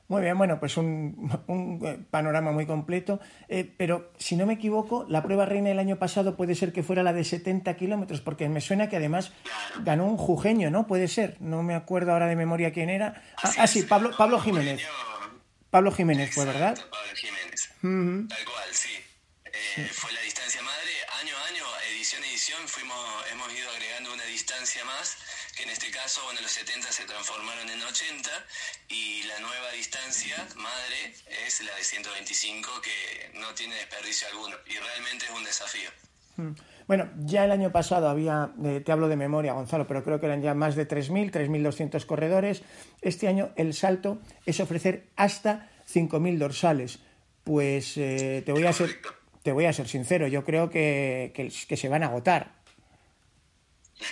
Muy 0.09 0.23
bien, 0.23 0.38
bueno, 0.38 0.61
pues 0.61 0.76
un, 0.76 1.80
eh, 1.85 1.99
panorama 2.11 2.52
muy 2.52 2.64
completo. 2.64 3.18
Eh, 3.49 3.68
pero 3.76 4.12
si 4.18 4.37
no 4.37 4.47
me 4.47 4.54
equivoco, 4.54 5.04
la 5.09 5.23
prueba 5.23 5.47
reina 5.47 5.68
del 5.68 5.80
año 5.80 5.99
pasado 5.99 6.37
puede 6.37 6.54
ser 6.54 6.73
que 6.73 6.85
fuera 6.85 7.02
la 7.02 7.12
de 7.12 7.25
70 7.25 7.75
kilómetros, 7.76 8.21
porque 8.21 8.49
me 8.49 8.61
suena 8.61 8.88
que 8.88 8.97
además 8.97 9.33
ganó 9.83 10.06
un 10.06 10.16
jujeño, 10.16 10.71
¿no? 10.71 10.87
Puede 10.87 11.09
ser, 11.09 11.37
no 11.40 11.64
me 11.64 11.75
acuerdo 11.75 12.12
ahora 12.12 12.26
de 12.28 12.37
memoria 12.37 12.73
quién 12.73 12.88
era. 12.88 13.25
Ah, 13.42 13.50
ah 13.59 13.66
sí, 13.66 13.83
Pablo, 13.83 14.12
Pablo 14.16 14.38
Jiménez. 14.38 14.80
Pablo 15.71 15.90
Jiménez 15.90 16.33
fue, 16.33 16.45
¿verdad? 16.45 16.76
Pablo 16.76 17.16
Jiménez. 17.16 17.66
Tal 17.80 18.45
cual, 18.45 18.68
sí. 18.73 19.02
Fue 19.92 20.12
la 20.12 20.21
fuimos, 22.66 22.99
hemos 23.33 23.52
ido 23.52 23.71
agregando 23.71 24.12
una 24.12 24.25
distancia 24.25 24.85
más, 24.85 25.16
que 25.56 25.64
en 25.64 25.71
este 25.71 25.90
caso, 25.90 26.21
bueno, 26.25 26.40
los 26.42 26.50
70 26.50 26.92
se 26.92 27.04
transformaron 27.04 27.68
en 27.68 27.83
80 27.83 28.30
y 28.88 29.23
la 29.25 29.40
nueva 29.40 29.71
distancia 29.73 30.37
madre 30.56 31.14
es 31.47 31.64
la 31.64 31.75
de 31.75 31.83
125 31.83 32.71
que 32.83 33.38
no 33.38 33.54
tiene 33.54 33.75
desperdicio 33.76 34.28
alguno 34.28 34.56
y 34.66 34.76
realmente 34.78 35.26
es 35.26 35.30
un 35.33 35.45
desafío. 35.45 35.90
Hmm. 36.37 36.52
Bueno, 36.87 37.11
ya 37.18 37.45
el 37.45 37.50
año 37.50 37.73
pasado 37.73 38.09
había, 38.09 38.52
eh, 38.64 38.80
te 38.85 38.92
hablo 38.92 39.09
de 39.09 39.16
memoria, 39.16 39.54
Gonzalo, 39.54 39.87
pero 39.87 40.04
creo 40.04 40.21
que 40.21 40.26
eran 40.26 40.42
ya 40.42 40.54
más 40.54 40.76
de 40.76 40.87
3.000, 40.87 41.33
3.200 41.33 42.06
corredores. 42.06 42.62
Este 43.02 43.26
año 43.26 43.50
el 43.56 43.75
salto 43.75 44.18
es 44.45 44.61
ofrecer 44.61 45.09
hasta 45.16 45.68
5.000 45.92 46.38
dorsales. 46.38 47.00
Pues 47.47 47.97
eh, 47.97 48.43
te 48.45 48.50
voy 48.50 48.67
a 48.67 48.73
ser 48.73 49.00
te 49.47 49.53
voy 49.53 49.65
a 49.67 49.73
ser 49.73 49.87
sincero, 49.87 50.26
yo 50.26 50.45
creo 50.45 50.69
que, 50.69 51.31
que, 51.33 51.76
se 51.76 51.88
van 51.88 52.03
a 52.03 52.07
agotar. 52.07 52.50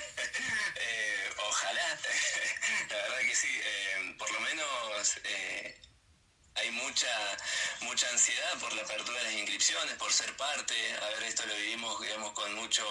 Eh, 0.76 1.28
ojalá, 1.48 1.80
la 2.90 2.96
verdad 2.96 3.18
que 3.18 3.34
sí, 3.34 3.48
eh, 3.48 4.14
por 4.16 4.30
lo 4.32 4.38
menos 4.38 5.16
eh, 5.24 5.74
hay 6.54 6.70
mucha, 6.70 7.08
mucha 7.80 8.08
ansiedad 8.10 8.54
por 8.60 8.72
la 8.74 8.82
apertura 8.82 9.18
de 9.18 9.24
las 9.24 9.32
inscripciones, 9.32 9.94
por 9.94 10.12
ser 10.12 10.36
parte. 10.36 10.74
A 11.02 11.08
ver, 11.08 11.24
esto 11.24 11.44
lo 11.46 11.56
vivimos, 11.56 12.00
digamos, 12.00 12.30
con 12.30 12.54
mucho, 12.54 12.86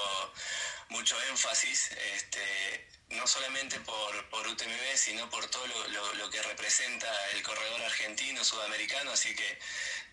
mucho 0.90 1.16
énfasis. 1.30 1.92
Este, 2.14 2.90
no 3.16 3.28
solamente 3.28 3.80
por, 3.82 4.30
por 4.30 4.48
UTMB, 4.48 4.96
sino 4.96 5.30
por 5.30 5.46
todo 5.48 5.66
lo, 5.68 6.30
que 6.30 6.42
representa 6.42 7.08
el 7.32 7.44
corredor 7.44 7.82
argentino, 7.82 8.44
sudamericano, 8.44 9.12
así 9.12 9.36
que 9.36 9.60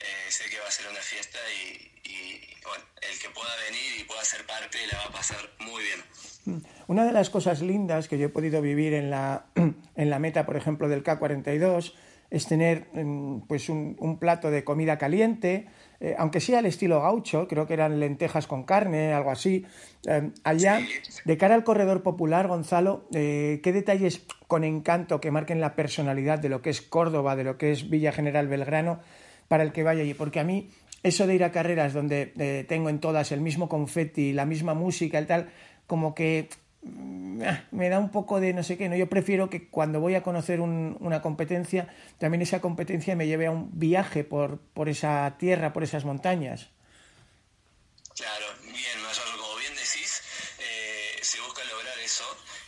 eh, 0.00 0.30
sé 0.30 0.48
que 0.50 0.58
va 0.58 0.68
a 0.68 0.70
ser 0.70 0.86
una 0.88 1.00
fiesta 1.00 1.38
y, 1.52 1.90
bueno, 2.64 2.84
el 3.02 3.18
que 3.18 3.28
pueda 3.30 3.50
venir 3.68 4.00
y 4.00 4.04
pueda 4.04 4.24
ser 4.24 4.46
parte 4.46 4.78
la 4.90 4.98
va 4.98 5.04
a 5.04 5.12
pasar 5.12 5.38
muy 5.60 5.82
bien. 5.82 6.62
Una 6.86 7.04
de 7.04 7.12
las 7.12 7.30
cosas 7.30 7.60
lindas 7.60 8.08
que 8.08 8.18
yo 8.18 8.26
he 8.26 8.30
podido 8.30 8.62
vivir 8.62 8.94
en 8.94 9.10
la, 9.10 9.46
en 9.54 10.10
la 10.10 10.18
meta, 10.18 10.46
por 10.46 10.56
ejemplo, 10.56 10.88
del 10.88 11.04
K42, 11.04 11.92
es 12.30 12.46
tener 12.46 12.86
mm, 12.92 13.40
pues 13.48 13.68
un, 13.68 14.18
plato 14.20 14.50
de 14.50 14.64
comida 14.64 14.98
caliente, 14.98 15.66
eh, 16.00 16.14
aunque 16.18 16.40
sea 16.40 16.60
al 16.60 16.66
estilo 16.66 17.00
gaucho, 17.02 17.48
creo 17.48 17.66
que 17.66 17.74
eran 17.74 18.00
lentejas 18.00 18.46
con 18.46 18.64
carne, 18.64 19.12
algo 19.12 19.30
así. 19.30 19.66
Eh, 20.06 20.30
allá, 20.44 20.80
de 21.24 21.36
cara 21.36 21.54
al 21.54 21.64
corredor 21.64 22.02
popular, 22.02 22.46
Gonzalo, 22.46 23.04
eh, 23.12 23.60
¿qué 23.62 23.72
detalles 23.72 24.24
con 24.46 24.64
encanto 24.64 25.20
que 25.20 25.30
marquen 25.30 25.60
la 25.60 25.74
personalidad 25.74 26.38
de 26.38 26.48
lo 26.48 26.62
que 26.62 26.70
es 26.70 26.80
Córdoba, 26.80 27.36
de 27.36 27.44
lo 27.44 27.58
que 27.58 27.72
es 27.72 27.90
Villa 27.90 28.12
General 28.12 28.46
Belgrano, 28.48 29.00
para 29.50 29.64
el 29.64 29.72
que 29.72 29.82
vaya 29.82 30.02
allí? 30.02 30.14
Porque 30.14 30.38
a 30.38 30.44
mí, 30.44 30.70
eso 31.02 31.26
de 31.26 31.34
ir 31.34 31.42
a 31.42 31.50
carreras 31.50 31.92
donde 31.92 32.64
tengo 32.68 32.88
en 32.88 33.00
todas 33.00 33.32
el 33.32 33.40
mismo 33.40 33.68
confeti, 33.68 34.32
la 34.32 34.46
misma 34.46 34.74
música, 34.74 35.20
y 35.20 35.26
tal, 35.26 35.50
como 35.86 36.14
que 36.14 36.48
Mm, 36.82 37.42
ah, 37.42 37.64
me 37.72 37.90
da 37.90 37.98
un 37.98 38.10
poco 38.10 38.40
de 38.40 38.54
no 38.54 38.62
sé 38.62 38.78
qué, 38.78 38.88
¿no? 38.88 38.96
Yo 38.96 39.08
prefiero 39.08 39.50
que 39.50 39.68
cuando 39.68 40.00
voy 40.00 40.14
a 40.14 40.22
conocer 40.22 40.60
una 40.60 41.20
competencia, 41.20 41.94
también 42.18 42.42
esa 42.42 42.60
competencia 42.60 43.14
me 43.16 43.26
lleve 43.26 43.46
a 43.46 43.50
un 43.50 43.78
viaje 43.78 44.24
por, 44.24 44.60
por 44.72 44.88
esa 44.88 45.36
tierra, 45.38 45.72
por 45.72 45.82
esas 45.82 46.04
montañas. 46.04 46.68
Claro, 48.16 48.46
bien, 48.62 48.98
como 49.36 49.56
bien 49.56 49.74
decís, 49.74 50.22
eh, 50.58 51.18
se 51.20 51.40
busca 51.40 51.62
lograr 51.64 51.98
eso 51.98 52.24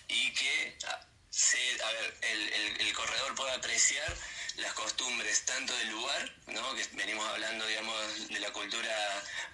y 0.08 0.32
que 0.32 0.76
ah, 0.88 1.00
se, 1.30 1.58
a 1.58 1.92
ver, 1.92 2.14
el, 2.32 2.86
el, 2.86 2.92
corredor 2.92 3.34
pueda 3.34 3.54
apreciar 3.54 4.12
las 4.58 4.72
costumbres 4.74 5.44
tanto 5.44 5.72
del 5.78 5.90
lugar, 5.90 6.30
¿no? 6.48 6.74
que 6.74 6.84
venimos 6.96 7.26
hablando 7.28 7.66
digamos, 7.66 8.28
de 8.28 8.40
la 8.40 8.52
cultura 8.52 8.94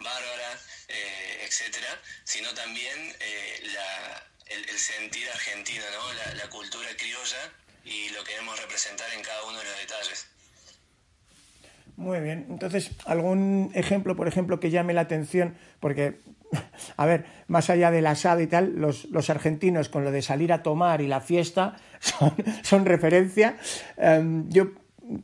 bárbara, 0.01 0.51
eh, 0.89 1.45
etcétera, 1.47 1.89
sino 2.25 2.53
también 2.55 2.99
eh, 3.21 3.71
la, 3.73 4.23
el, 4.51 4.79
sentir 4.79 5.29
argentino, 5.29 5.85
¿no? 5.93 6.37
La, 6.37 6.49
cultura 6.51 6.89
criolla 6.97 7.53
y 7.85 8.11
lo 8.11 8.25
queremos 8.25 8.59
representar 8.61 9.07
en 9.15 9.23
cada 9.23 9.45
uno 9.45 9.59
de 9.59 9.65
los 9.65 9.79
detalles. 9.79 10.27
Muy 11.97 12.21
bien. 12.21 12.47
Entonces, 12.49 12.91
¿algún 13.05 13.71
ejemplo, 13.75 14.17
por 14.17 14.29
ejemplo, 14.29 14.61
que 14.61 14.71
llame 14.71 14.95
la 14.95 15.03
atención? 15.03 15.57
Porque, 15.81 16.19
a 16.97 17.07
ver, 17.07 17.27
más 17.49 17.71
allá 17.71 17.91
del 17.91 18.07
asado 18.07 18.41
y 18.41 18.47
tal, 18.47 18.77
los, 18.77 19.05
los 19.07 19.31
argentinos 19.31 19.89
con 19.89 20.05
lo 20.05 20.11
de 20.11 20.23
salir 20.23 20.53
a 20.53 20.63
tomar 20.63 21.01
y 21.01 21.09
la 21.09 21.21
fiesta 21.21 21.77
son, 22.01 22.35
son 22.63 22.87
referencia. 22.87 23.59
Em, 23.97 24.49
yo 24.49 24.73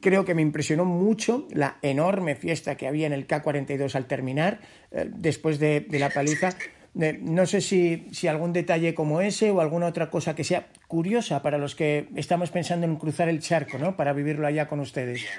creo 0.01 0.25
que 0.25 0.35
me 0.35 0.43
impresionó 0.43 0.85
mucho 0.85 1.47
la 1.51 1.79
enorme 1.83 2.35
fiesta 2.35 2.77
que 2.77 2.87
había 2.87 3.07
en 3.07 3.13
el 3.13 3.27
K42 3.27 3.95
al 3.95 4.07
terminar, 4.07 4.61
eh, 4.91 5.09
después 5.11 5.59
de, 5.59 5.81
de 5.81 5.99
la 5.99 6.11
paliza. 6.11 6.51
No 6.95 7.45
sé 7.45 7.61
si, 7.61 8.07
si, 8.13 8.29
algún 8.29 8.53
detalle 8.53 8.95
como 8.95 9.21
ese 9.21 9.51
o 9.51 9.61
alguna 9.61 9.87
otra 9.87 10.11
cosa 10.11 10.37
que 10.37 10.45
sea 10.45 10.69
curiosa 10.87 11.43
para 11.43 11.59
los 11.59 11.75
que 11.75 12.07
estamos 12.15 12.53
pensando 12.53 12.87
en 12.87 12.95
cruzar 12.95 13.29
el 13.29 13.41
charco, 13.41 13.79
¿no? 13.79 13.97
Para 13.97 14.13
vivirlo 14.13 14.47
allá 14.47 14.69
con 14.69 14.79
ustedes. 14.79 15.21
Bien. 15.21 15.35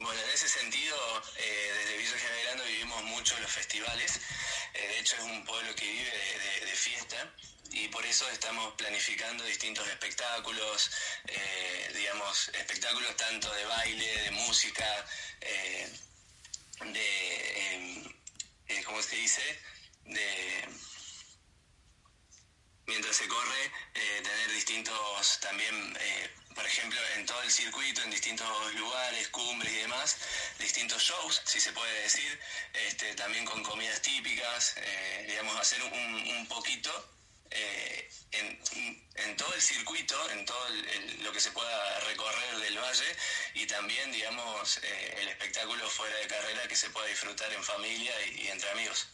Bueno, 0.00 0.20
en 0.22 0.34
ese 0.34 0.48
mucho 3.20 3.38
los 3.40 3.50
festivales. 3.50 4.20
Eh, 4.74 4.88
de 4.88 4.98
hecho, 4.98 5.16
es 5.16 5.22
un 5.22 5.44
pueblo 5.44 5.74
que 5.74 5.86
vive 5.86 6.10
de, 6.10 6.74
fiesta 6.74 7.34
y 7.72 7.88
por 7.88 8.04
eso 8.06 8.26
estamos 8.30 8.72
planificando 8.74 9.44
distintos 9.44 9.86
espectáculos, 9.88 10.90
eh, 11.26 11.92
digamos, 11.94 12.48
espectáculos 12.48 13.14
tanto 13.16 13.52
de 13.52 13.64
baile, 13.66 14.22
de 14.22 14.30
música, 14.30 15.06
de, 16.80 17.72
em, 17.74 18.84
¿cómo 18.84 19.02
se 19.02 19.16
dice? 19.16 19.60
de 20.04 20.68
mientras 22.86 23.16
se 23.16 23.28
corre, 23.28 23.64
eh, 23.94 24.20
tener 24.22 24.52
distintos 24.52 25.38
también, 25.40 25.96
eh, 26.00 26.30
por 26.54 26.66
ejemplo, 26.66 27.00
en 27.16 27.26
todo 27.26 27.42
el 27.42 27.50
circuito, 27.50 28.02
en 28.02 28.10
distintos 28.10 28.46
lugares, 28.74 29.28
cumbres 29.28 29.72
y 29.72 29.76
demás, 29.76 30.16
distintos 30.58 31.02
shows, 31.02 31.42
si 31.44 31.60
se 31.60 31.72
puede 31.72 32.02
decir, 32.02 32.40
este, 32.72 33.14
también 33.14 33.44
con 33.44 33.62
comidas 33.62 34.00
típicas, 34.02 34.74
eh, 34.76 35.26
digamos, 35.28 35.56
hacer 35.56 35.82
un, 35.82 36.46
poquito 36.48 36.90
en, 37.50 39.36
todo 39.36 39.54
el 39.54 39.62
circuito, 39.62 40.30
en 40.30 40.44
todo 40.44 40.68
lo 41.22 41.32
que 41.32 41.40
se 41.40 41.50
pueda 41.52 42.00
recorrer 42.00 42.56
del 42.58 42.78
valle 42.78 43.16
y 43.54 43.66
también, 43.66 44.12
digamos, 44.12 44.78
el 45.18 45.28
espectáculo 45.28 45.88
fuera 45.88 46.16
de 46.18 46.26
carrera 46.26 46.68
que 46.68 46.76
se 46.76 46.90
pueda 46.90 47.06
disfrutar 47.06 47.52
en 47.52 47.62
familia 47.62 48.12
y, 48.26 48.48
entre 48.48 48.70
amigos. 48.70 49.08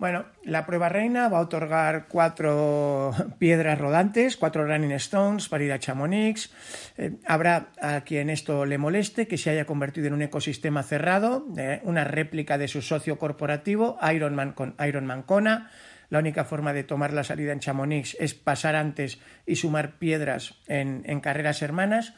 Bueno, 0.00 0.24
la 0.44 0.64
prueba 0.64 0.88
reina 0.88 1.28
va 1.28 1.36
a 1.36 1.42
otorgar 1.42 2.06
cuatro 2.08 3.12
piedras 3.38 3.78
rodantes, 3.78 4.38
cuatro 4.38 4.64
running 4.64 4.92
stones 4.92 5.50
para 5.50 5.62
ir 5.62 5.72
a 5.72 5.78
Chamonix. 5.78 6.50
Eh, 6.96 7.18
habrá 7.26 7.68
a 7.78 8.00
quien 8.00 8.30
esto 8.30 8.64
le 8.64 8.78
moleste 8.78 9.28
que 9.28 9.36
se 9.36 9.50
haya 9.50 9.66
convertido 9.66 10.06
en 10.06 10.14
un 10.14 10.22
ecosistema 10.22 10.82
cerrado, 10.84 11.46
una 11.82 12.04
réplica 12.04 12.56
de 12.56 12.66
su 12.66 12.80
socio 12.80 13.18
corporativo, 13.18 13.98
Ironman 14.10 14.52
con 14.52 14.74
Ironman 14.82 15.22
Kona. 15.22 15.70
La 16.08 16.18
única 16.18 16.44
forma 16.44 16.72
de 16.72 16.82
tomar 16.82 17.12
la 17.12 17.22
salida 17.22 17.52
en 17.52 17.60
Chamonix 17.60 18.16
es 18.18 18.32
pasar 18.32 18.76
antes 18.76 19.18
y 19.44 19.56
sumar 19.56 19.98
piedras 19.98 20.54
en, 20.66 21.20
carreras 21.20 21.60
hermanas. 21.60 22.14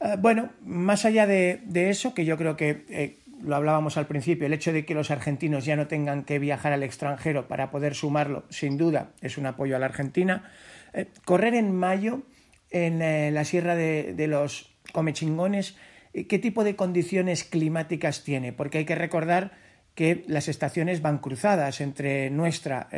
Eh, 0.00 0.16
bueno, 0.18 0.54
más 0.62 1.04
allá 1.04 1.26
de, 1.26 1.60
eso, 1.74 2.14
que 2.14 2.24
yo 2.24 2.38
creo 2.38 2.56
que 2.56 2.86
eh, 2.88 3.21
lo 3.44 3.56
hablábamos 3.56 3.96
al 3.96 4.06
principio, 4.06 4.46
el 4.46 4.52
hecho 4.52 4.72
de 4.72 4.84
que 4.84 4.94
los 4.94 5.10
argentinos 5.10 5.64
ya 5.64 5.76
no 5.76 5.86
tengan 5.86 6.24
que 6.24 6.38
viajar 6.38 6.72
al 6.72 6.82
extranjero 6.82 7.48
para 7.48 7.70
poder 7.70 7.94
sumarlo, 7.94 8.44
sin 8.50 8.76
duda, 8.78 9.12
es 9.20 9.38
un 9.38 9.46
apoyo 9.46 9.76
a 9.76 9.78
la 9.78 9.86
Argentina. 9.86 10.50
Eh, 10.92 11.06
correr 11.24 11.54
en 11.54 11.74
mayo 11.74 12.22
en 12.70 13.02
eh, 13.02 13.30
la 13.30 13.44
Sierra 13.44 13.74
de, 13.74 14.26
los 14.28 14.70
Comechingones, 14.92 15.76
eh, 16.12 16.26
¿qué 16.26 16.38
tipo 16.38 16.64
de 16.64 16.76
condiciones 16.76 17.44
climáticas 17.44 18.24
tiene? 18.24 18.52
Porque 18.52 18.78
hay 18.78 18.84
que 18.84 18.94
recordar 18.94 19.52
que 19.94 20.24
las 20.26 20.48
estaciones 20.48 21.02
van 21.02 21.18
cruzadas 21.18 21.82
entre 21.82 22.30
nuestra 22.30 22.88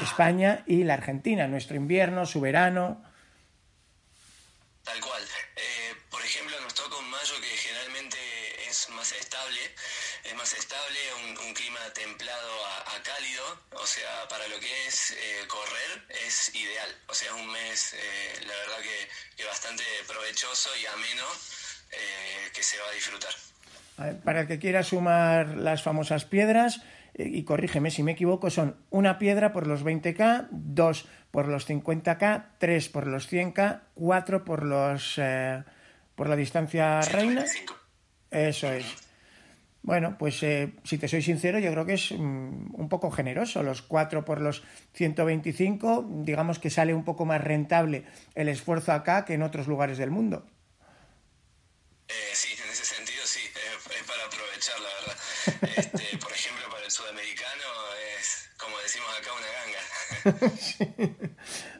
España 0.00 0.62
y 0.68 0.84
la 0.84 0.94
Argentina, 0.94 1.48
nuestro 1.48 1.76
invierno, 1.76 2.26
su 2.26 2.40
verano. 2.40 3.02
Tal 4.84 5.00
cual. 5.00 5.22
por 6.10 6.22
ejemplo, 6.22 6.54
nos 6.62 6.74
toca 6.74 6.96
un 6.96 7.10
mayo 7.10 7.34
que 7.40 7.56
generalmente 7.56 8.18
es 8.70 8.88
más 8.90 9.10
estable 9.18 9.58
es 10.24 10.34
más 10.36 10.52
estable, 10.54 10.98
un, 11.28 11.54
clima 11.54 11.80
templado 11.94 12.50
a, 12.66 13.02
cálido, 13.02 13.44
o 13.80 13.86
sea, 13.86 14.26
para 14.28 14.48
lo 14.48 14.58
que 14.58 14.86
es 14.88 15.12
eh, 15.12 15.46
correr 15.46 16.02
es 16.26 16.54
ideal, 16.54 16.90
o 17.08 17.14
sea, 17.14 17.28
es 17.28 17.34
un 17.34 17.52
mes, 17.52 17.94
eh, 17.94 18.40
la 18.46 18.54
verdad 18.54 18.82
que, 19.36 19.44
bastante 19.44 19.84
provechoso 20.08 20.70
y 20.80 20.86
ameno 20.86 21.24
eh, 21.92 22.50
que 22.52 22.62
se 22.62 22.78
va 22.78 22.88
a 22.88 22.92
disfrutar. 22.92 24.22
para 24.24 24.40
el 24.40 24.46
que 24.48 24.58
quiera 24.58 24.82
sumar 24.82 25.48
las 25.56 25.82
famosas 25.82 26.24
piedras, 26.24 26.80
y 27.16 27.44
corrígeme 27.44 27.90
si 27.90 28.02
me 28.02 28.12
equivoco, 28.12 28.50
son 28.50 28.76
una 28.90 29.18
piedra 29.18 29.52
por 29.52 29.66
los 29.66 29.84
20K, 29.84 30.48
dos 30.50 31.06
por 31.30 31.46
los 31.46 31.68
50K, 31.68 32.46
tres 32.58 32.88
por 32.88 33.06
los 33.06 33.30
100K, 33.30 33.82
cuatro 33.94 34.44
por 34.44 34.64
los 34.64 35.20
por 36.16 36.28
la 36.28 36.36
distancia 36.36 37.00
reina. 37.02 37.44
Eso 38.30 38.72
es. 38.72 39.03
Bueno, 39.84 40.16
pues 40.18 40.42
eh, 40.42 40.72
si 40.82 40.96
te 40.96 41.08
soy 41.08 41.20
sincero, 41.20 41.58
yo 41.58 41.70
creo 41.70 41.84
que 41.84 41.92
es 41.92 42.10
mm, 42.10 42.74
un 42.74 42.88
poco 42.88 43.10
generoso. 43.10 43.62
Los 43.62 43.82
cuatro 43.82 44.24
por 44.24 44.40
los 44.40 44.62
125, 44.94 46.06
digamos 46.24 46.58
que 46.58 46.70
sale 46.70 46.94
un 46.94 47.04
poco 47.04 47.26
más 47.26 47.44
rentable 47.44 48.06
el 48.34 48.48
esfuerzo 48.48 48.92
acá 48.92 49.26
que 49.26 49.34
en 49.34 49.42
otros 49.42 49.66
lugares 49.68 49.98
del 49.98 50.10
mundo. 50.10 50.46
Eh, 52.08 52.12
sí, 52.32 52.54
en 52.64 52.70
ese 52.70 52.86
sentido 52.86 53.26
sí, 53.26 53.40
es, 53.40 54.02
para 54.04 54.24
aprovechar, 54.24 54.80
la 54.80 54.88
verdad. 54.88 55.16
Este, 55.76 56.16
por 56.24 56.32
ejemplo, 56.32 56.64
para 56.70 56.84
el 56.86 56.90
sudamericano 56.90 57.68
es, 58.18 58.48
como 58.56 58.78
decimos 58.78 59.10
acá, 59.20 59.32
una 59.36 59.48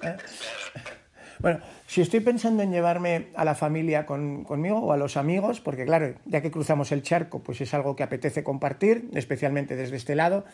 ganga. 0.04 0.20
Bueno, 1.40 1.60
si 1.94 2.00
estoy 2.00 2.18
pensando 2.18 2.64
en 2.64 2.72
llevarme 2.72 3.28
a 3.36 3.44
la 3.44 3.54
familia 3.54 4.04
conmigo 4.04 4.80
o 4.80 4.90
a 4.90 4.96
los 4.96 5.16
amigos, 5.16 5.60
porque 5.60 5.84
claro, 5.84 6.16
ya 6.24 6.42
que 6.42 6.50
cruzamos 6.50 6.90
el 6.90 7.02
charco, 7.02 7.40
pues 7.44 7.60
es 7.60 7.72
algo 7.72 7.94
que 7.94 8.02
apetece 8.02 8.42
compartir, 8.42 9.08
especialmente 9.14 9.76
desde 9.76 9.94
este 9.94 10.16
lado, 10.16 10.44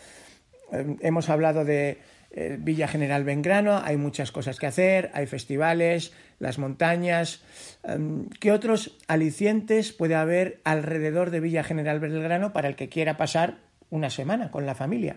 eh, 0.71 0.97
hemos 1.01 1.31
hablado 1.31 1.65
de 1.65 1.97
eh, 2.31 2.59
Villa 2.61 2.89
General 2.89 3.25
Belgrano, 3.25 3.81
hay 3.83 3.97
muchas 3.97 4.33
cosas 4.33 4.59
que 4.59 4.67
hacer, 4.67 5.11
hay 5.15 5.27
festivales, 5.27 6.13
las 6.41 6.59
montañas. 6.59 7.41
Em, 7.85 8.29
¿Qué 8.39 8.53
otros 8.53 8.99
alicientes 9.09 9.95
puede 9.95 10.17
haber 10.17 10.61
alrededor 10.65 11.31
de 11.31 11.41
Villa 11.41 11.65
General 11.65 12.01
Belgrano 12.01 12.53
para 12.53 12.69
el 12.69 12.77
que 12.77 12.91
quiera 12.91 13.17
pasar 13.17 13.57
una 13.89 14.11
semana 14.11 14.51
con 14.51 14.67
la 14.67 14.75
familia? 14.75 15.17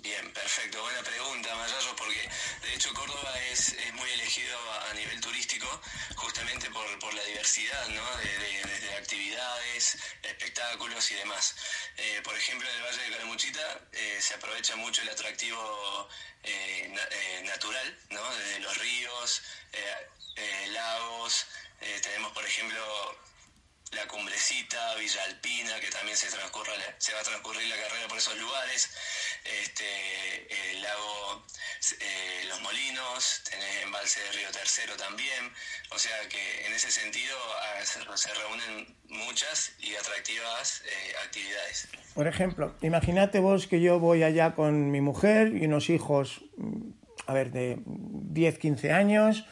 Bien. 0.00 0.32
Eh, 12.18 12.22
por 12.22 12.36
ejemplo, 12.36 12.68
en 12.68 12.76
el 12.76 12.82
Valle 12.82 13.02
de 13.02 13.10
Calamuchita 13.10 13.80
eh, 13.92 14.18
se 14.20 14.34
aprovecha 14.34 14.74
mucho 14.74 15.02
el 15.02 15.08
atractivo 15.08 16.08
eh, 16.42 16.92
natural, 17.44 17.98
¿no? 18.10 18.34
desde 18.34 18.60
los 18.60 18.76
ríos, 18.78 19.42
lagos. 20.72 21.46
tenemos, 22.02 22.32
por 22.32 22.44
ejemplo, 22.44 23.18
la 23.92 24.06
Cumbrecita, 24.08 24.94
Villa 24.96 25.22
Alpina, 25.24 25.78
que 25.80 25.90
también 25.90 26.16
se, 26.16 26.28
se 26.28 26.36
va 27.12 27.20
a 27.20 27.24
transcurrir 27.24 27.68
la 27.68 27.76
carrera 27.76 28.08
por 28.08 28.18
esos 28.18 28.36
lugares, 28.36 28.90
este, 29.44 30.70
el 30.70 30.82
lago 30.82 31.46
embalse 33.98 34.20
de 34.20 34.38
Río 34.38 34.50
Tercero 34.52 34.94
también, 34.96 35.50
o 35.94 35.98
sea 35.98 36.16
que 36.30 36.66
en 36.66 36.72
ese 36.74 36.90
sentido 36.90 37.34
ah, 37.36 37.84
se, 37.84 38.28
reúnen 38.34 38.94
muchas 39.08 39.72
y 39.80 39.94
atractivas 39.94 40.82
eh, 40.86 41.14
actividades. 41.24 41.88
Por 42.14 42.26
ejemplo, 42.26 42.74
imagínate 42.82 43.40
vos 43.40 43.66
que 43.66 43.80
yo 43.80 43.98
voy 43.98 44.22
allá 44.22 44.54
con 44.54 44.90
mi 44.90 45.00
mujer 45.00 45.54
y 45.56 45.64
unos 45.66 45.90
hijos, 45.90 46.44
mm, 46.56 46.90
a 47.26 47.32
ver, 47.32 47.50
de 47.50 47.78
10, 47.84 48.58
15 48.58 48.92
años, 48.92 49.44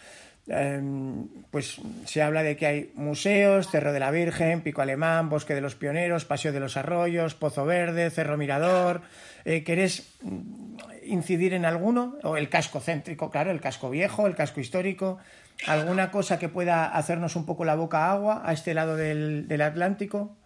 Em, 0.48 1.26
pues 1.50 1.80
se 2.04 2.22
habla 2.22 2.44
de 2.44 2.56
que 2.56 2.66
hay 2.66 2.92
museos, 2.94 3.68
Cerro 3.68 3.92
de 3.92 3.98
la 3.98 4.12
Virgen, 4.12 4.60
Pico 4.60 4.80
Alemán, 4.80 5.28
Bosque 5.28 5.56
de 5.56 5.60
los 5.60 5.74
Pioneros, 5.74 6.24
Paseo 6.24 6.52
de 6.52 6.60
los 6.60 6.76
Arroyos, 6.76 7.34
Pozo 7.34 7.64
Verde, 7.64 8.10
Cerro 8.10 8.36
Mirador. 8.36 9.02
Eh, 9.44 9.64
¿Querés 9.64 10.08
mm, 10.22 10.76
incidir 11.06 11.54
en 11.54 11.64
alguno? 11.64 12.18
O 12.22 12.36
el 12.36 12.48
casco 12.48 12.80
céntrico, 12.80 13.30
claro, 13.30 13.50
el 13.50 13.60
casco 13.60 13.90
viejo, 13.90 14.26
el 14.26 14.34
casco 14.34 14.60
histórico. 14.60 15.18
¿Alguna 15.66 16.10
cosa 16.10 16.38
que 16.38 16.48
pueda 16.48 16.86
hacernos 16.86 17.36
un 17.36 17.46
poco 17.46 17.64
la 17.64 17.74
boca 17.74 18.10
agua 18.10 18.42
a 18.44 18.52
este 18.52 18.74
lado 18.74 18.96
del, 18.96 19.48
del 19.48 19.62
Atlántico? 19.62 20.36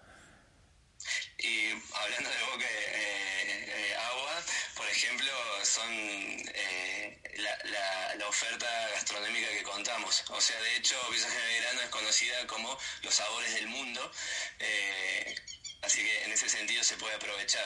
O 10.41 10.41
sea, 10.43 10.59
de 10.61 10.77
hecho, 10.77 10.97
Villa 11.11 11.29
de 11.29 11.61
Verano 11.61 11.81
es 11.83 11.89
conocida 11.91 12.47
como 12.47 12.77
los 13.03 13.15
sabores 13.15 13.55
del 13.55 13.69
mundo, 13.69 14.11
eh, 14.59 15.35
así 15.83 16.03
que 16.03 16.25
en 16.25 16.33
ese 16.33 16.49
sentido 16.49 16.83
se 16.83 16.97
puede 16.97 17.15
aprovechar. 17.15 17.65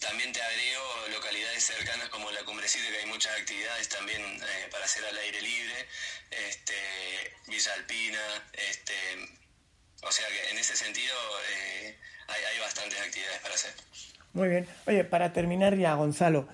también 0.00 0.32
te 0.32 0.42
agrego 0.42 0.82
localidades 1.12 1.64
cercanas 1.64 2.08
como 2.08 2.30
la 2.30 2.44
Cumbrecita, 2.44 2.90
que 2.90 2.98
hay 2.98 3.06
muchas 3.06 3.32
actividades 3.40 3.88
también 3.88 4.20
eh, 4.20 4.68
para 4.70 4.84
hacer 4.84 5.04
al 5.04 5.16
aire 5.16 5.40
libre, 5.40 5.74
este, 6.48 6.74
Villa 7.48 7.72
Alpina, 7.74 8.20
este, 8.68 8.94
o 10.02 10.12
sea 10.12 10.26
que 10.28 10.50
en 10.50 10.58
ese 10.58 10.76
sentido 10.76 11.14
eh, 11.50 11.96
hay, 12.28 12.60
bastantes 12.60 13.00
actividades 13.00 13.40
para 13.40 13.54
hacer. 13.54 13.72
Muy 14.32 14.48
bien. 14.48 14.66
Oye, 14.86 15.04
para 15.04 15.32
terminar 15.32 15.76
ya, 15.76 15.94
Gonzalo, 15.94 16.48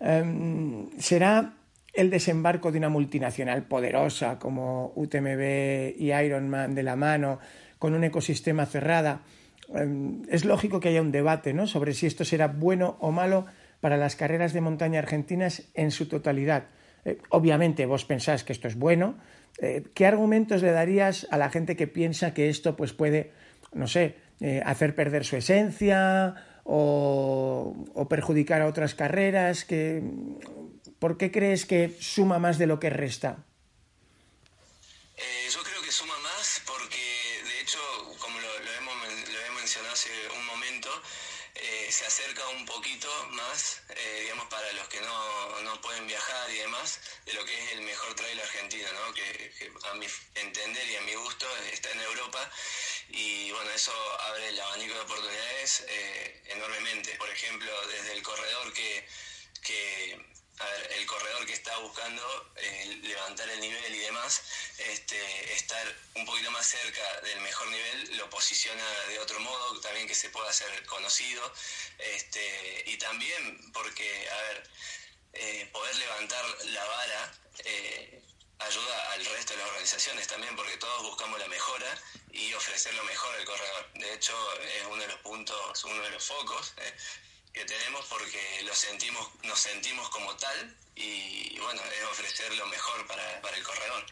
em, 0.00 0.90
¿será 0.98 1.54
el 1.92 2.10
desembarco 2.10 2.70
de 2.70 2.78
una 2.78 2.88
multinacional 2.88 3.64
poderosa 3.64 4.38
como 4.38 4.92
UTMB 4.94 5.96
y 5.98 6.12
Ironman 6.12 6.74
de 6.74 6.82
la 6.82 6.96
mano, 6.96 7.40
con 7.78 7.94
un 7.94 8.04
ecosistema 8.04 8.66
cerrada, 8.66 9.22
es 10.30 10.44
lógico 10.44 10.80
que 10.80 10.88
haya 10.88 11.02
un 11.02 11.12
debate 11.12 11.52
¿no? 11.52 11.66
sobre 11.66 11.92
si 11.92 12.06
esto 12.06 12.24
será 12.24 12.48
bueno 12.48 12.96
o 13.00 13.10
malo 13.10 13.46
para 13.80 13.96
las 13.96 14.16
carreras 14.16 14.52
de 14.52 14.60
montaña 14.60 14.98
argentinas 14.98 15.64
en 15.74 15.90
su 15.90 16.08
totalidad. 16.08 16.64
Eh, 17.04 17.18
obviamente 17.28 17.86
vos 17.86 18.04
pensás 18.04 18.44
que 18.44 18.52
esto 18.52 18.68
es 18.68 18.76
bueno. 18.76 19.18
Eh, 19.58 19.84
¿Qué 19.94 20.06
argumentos 20.06 20.62
le 20.62 20.72
darías 20.72 21.26
a 21.30 21.36
la 21.36 21.50
gente 21.50 21.76
que 21.76 21.86
piensa 21.86 22.34
que 22.34 22.48
esto 22.48 22.76
pues, 22.76 22.92
puede, 22.92 23.32
no 23.72 23.86
sé, 23.86 24.16
eh, 24.40 24.62
hacer 24.64 24.94
perder 24.94 25.24
su 25.24 25.36
esencia 25.36 26.34
o, 26.64 27.86
o, 27.94 28.08
perjudicar 28.08 28.62
a 28.62 28.66
otras 28.66 28.94
carreras? 28.94 29.64
Que, 29.64 30.02
¿Por 30.98 31.18
qué 31.18 31.30
crees 31.30 31.66
que 31.66 31.94
suma 32.00 32.38
más 32.38 32.58
de 32.58 32.66
lo 32.66 32.80
que 32.80 32.90
resta? 32.90 33.44
Eh, 35.16 35.50
poquito 42.78 43.08
más, 43.30 43.80
eh, 43.88 44.20
digamos, 44.22 44.46
para 44.46 44.72
los 44.74 44.86
que 44.86 45.00
no, 45.00 45.80
pueden 45.82 46.06
viajar 46.06 46.50
y 46.50 46.58
demás, 46.58 47.00
de 47.26 47.32
lo 47.32 47.44
que 47.44 47.54
es 47.64 47.72
el 47.72 47.80
mejor 47.82 48.14
trail 48.14 48.40
argentino, 48.40 48.88
¿no? 48.92 49.14
que, 49.14 49.72
a 49.90 49.94
mi 49.94 50.06
entender 50.36 50.88
y 50.88 50.96
a 50.96 51.00
mi 51.02 51.14
gusto 51.14 51.46
está 51.72 51.90
en 51.90 52.00
Europa. 52.00 52.50
Y 53.08 53.50
bueno, 53.50 53.70
eso 53.72 53.92
abre 54.28 54.48
el 54.48 54.60
abanico 54.60 54.94
de 54.94 55.00
oportunidades 55.00 55.86
enormemente. 56.46 57.16
Por 57.16 57.28
ejemplo, 57.30 57.72
desde 57.88 58.12
el 58.12 58.22
corredor 58.22 58.72
que, 58.72 59.08
que 59.62 60.37
a 60.60 60.64
ver, 60.66 60.92
el 60.98 61.06
corredor 61.06 61.46
que 61.46 61.52
está 61.52 61.76
buscando 61.78 62.52
eh, 62.56 62.98
levantar 63.02 63.48
el 63.48 63.60
nivel 63.60 63.94
y 63.94 63.98
demás, 63.98 64.42
este, 64.78 65.52
estar 65.54 65.96
un 66.14 66.26
poquito 66.26 66.50
más 66.50 66.66
cerca 66.66 67.20
del 67.20 67.40
mejor 67.40 67.68
nivel 67.68 68.16
lo 68.16 68.28
posiciona 68.30 68.84
de 69.08 69.18
otro 69.20 69.38
modo, 69.40 69.80
también 69.80 70.06
que 70.08 70.14
se 70.14 70.30
pueda 70.30 70.50
hacer 70.50 70.84
conocido, 70.86 71.52
este, 71.98 72.84
y 72.86 72.96
también 72.98 73.72
porque, 73.72 74.28
a 74.30 74.42
ver, 74.42 74.70
eh, 75.34 75.68
poder 75.72 75.94
levantar 75.96 76.44
la 76.66 76.84
vara 76.84 77.34
eh, 77.64 78.22
ayuda 78.58 79.12
al 79.12 79.24
resto 79.26 79.52
de 79.52 79.60
las 79.60 79.68
organizaciones 79.68 80.26
también, 80.26 80.56
porque 80.56 80.76
todos 80.78 81.02
buscamos 81.02 81.38
la 81.38 81.46
mejora 81.48 81.86
y 82.32 82.52
ofrecer 82.54 82.92
lo 82.94 83.04
mejor 83.04 83.34
al 83.36 83.44
corredor. 83.44 83.90
De 83.94 84.14
hecho, 84.14 84.34
es 84.60 84.84
uno 84.86 85.02
de 85.02 85.08
los 85.08 85.20
puntos, 85.20 85.84
uno 85.84 86.02
de 86.02 86.10
los 86.10 86.24
focos 86.24 86.74
que 87.52 87.64
tenemos 87.64 88.06
porque 88.08 88.38
lo 88.66 88.74
sentimos, 88.74 89.28
nos 89.44 89.58
sentimos 89.58 90.08
como 90.10 90.34
tal 90.36 90.74
y, 90.96 91.58
bueno, 91.60 91.80
es 91.80 92.04
ofrecer 92.10 92.56
lo 92.56 92.66
mejor 92.66 93.06
para, 93.06 93.40
para 93.42 93.56
el 93.56 93.62
corredor. 93.62 94.04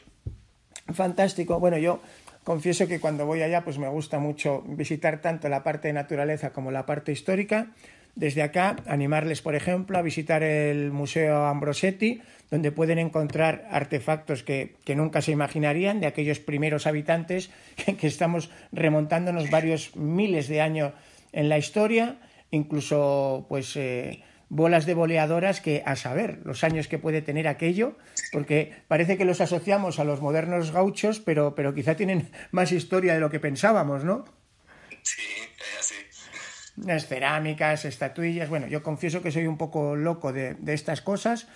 Fantástico. 0.95 1.59
Bueno, 1.59 1.79
yo 1.79 2.01
confieso 2.45 2.87
que 2.87 3.01
cuando 3.01 3.27
voy 3.27 3.43
allá 3.43 3.65
pues 3.65 3.79
me 3.79 3.89
gusta 3.89 4.19
mucho 4.19 4.63
visitar 4.67 5.21
tanto 5.21 5.49
la 5.49 5.63
parte 5.63 5.89
de 5.89 5.95
naturaleza 5.95 6.53
como 6.53 6.71
la 6.71 6.87
parte 6.87 7.13
histórica. 7.13 7.73
Desde 8.15 8.43
acá, 8.43 8.77
animarles, 8.87 9.43
por 9.43 9.55
ejemplo, 9.55 9.99
a 9.99 10.03
visitar 10.03 10.43
el 10.43 10.91
Museo 10.91 11.45
Ambrosetti, 11.47 12.23
donde 12.51 12.73
pueden 12.73 12.99
encontrar 12.99 13.69
artefactos 13.71 14.43
que, 14.43 14.77
que 14.85 14.95
nunca 14.95 15.21
se 15.21 15.33
imaginarían 15.33 16.01
de 16.01 16.07
aquellos 16.07 16.39
primeros 16.39 16.87
habitantes 16.87 17.51
que 18.01 18.07
estamos 18.07 18.49
remontándonos 18.73 19.51
varios 19.51 19.95
miles 19.97 20.49
de 20.49 20.63
años 20.63 20.95
en 21.33 21.51
la 21.51 21.59
historia 21.59 22.17
incluso 22.51 23.47
pues 23.49 23.77
eh, 23.77 24.23
bolas 24.49 24.87
de 24.87 24.95
boleadoras 24.95 25.61
que 25.61 25.83
a 25.85 25.97
saber 25.97 26.41
los 26.45 26.63
años 26.65 26.89
que 26.89 26.99
puede 26.99 27.23
tener 27.23 27.49
aquello, 27.49 27.97
porque 28.33 28.73
parece 28.89 29.17
que 29.17 29.25
los 29.25 29.41
asociamos 29.41 29.99
a 29.99 30.05
los 30.05 30.21
modernos 30.21 30.71
gauchos, 30.71 31.21
pero, 31.21 31.55
pero 31.55 31.75
quizá 31.75 31.97
tienen 31.97 32.31
más 32.53 32.73
historia 32.73 33.15
de 33.15 33.21
lo 33.21 33.31
que 33.31 33.41
pensábamos, 33.41 34.05
¿no? 34.05 34.25
Sí, 35.03 35.23
es 35.23 35.79
así. 35.79 35.95
Las 36.85 37.07
cerámicas, 37.07 37.85
estatuillas, 37.87 38.49
bueno, 38.49 38.67
yo 38.67 38.83
confieso 38.83 39.23
que 39.23 39.33
soy 39.33 39.47
un 39.47 39.57
poco 39.57 39.97
loco 39.97 40.33
de, 40.33 40.57
estas 40.67 41.01
cosas. 41.01 41.49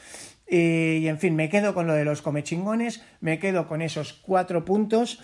Y, 0.49 1.07
en 1.07 1.19
fin, 1.19 1.37
me 1.37 1.49
quedo 1.49 1.75
con 1.75 1.87
lo 1.87 1.93
de 1.93 2.05
los 2.05 2.23
comechingones, 2.23 3.05
me 3.21 3.39
quedo 3.39 3.69
con 3.69 3.83
esos 3.83 4.15
cuatro 4.15 4.65
puntos 4.65 5.21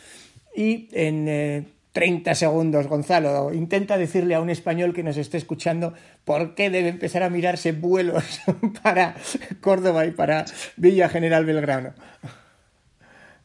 y 0.55 0.89
en 0.93 1.29
eh, 1.29 1.65
30 1.97 2.35
segundos, 2.35 2.89
Gonzalo. 2.89 3.55
Intenta 3.55 3.97
decirle 3.97 4.35
a 4.35 4.41
un 4.43 4.51
español 4.51 4.93
que 4.93 5.03
nos 5.03 5.17
esté 5.17 5.39
escuchando 5.39 5.95
por 6.27 6.55
qué 6.55 6.69
debe 6.69 6.91
empezar 6.91 7.23
a 7.23 7.31
mirarse 7.31 7.73
vuelos 7.73 8.23
para 8.83 9.17
Córdoba 9.63 10.05
y 10.05 10.11
para 10.11 10.45
Villa 10.77 11.09
General 11.09 11.47
Belgrano. 11.47 11.95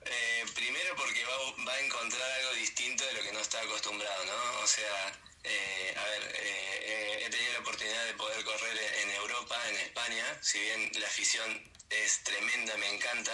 Eh, 0.03 0.43
primero 0.53 0.91
porque 0.99 1.23
va, 1.23 1.71
a 1.71 1.79
encontrar 1.79 2.27
algo 2.43 2.59
distinto 2.59 3.07
de 3.07 3.13
lo 3.13 3.21
que 3.23 3.31
no 3.31 3.39
está 3.39 3.57
acostumbrado, 3.63 4.19
¿no? 4.27 4.35
O 4.61 4.67
sea, 4.67 4.99
eh, 5.47 5.95
a 5.95 6.03
ver, 6.11 6.23
eh, 6.43 7.23
he 7.23 7.29
tenido 7.31 7.53
la 7.55 7.59
oportunidad 7.63 8.03
de 8.03 8.15
poder 8.19 8.43
correr 8.43 8.75
en 8.99 9.15
Europa, 9.15 9.55
en 9.71 9.77
España, 9.79 10.27
si 10.41 10.59
bien 10.59 10.91
la 10.99 11.07
afición 11.07 11.70
es 11.91 12.23
tremenda, 12.23 12.75
me 12.77 12.95
encanta. 12.95 13.31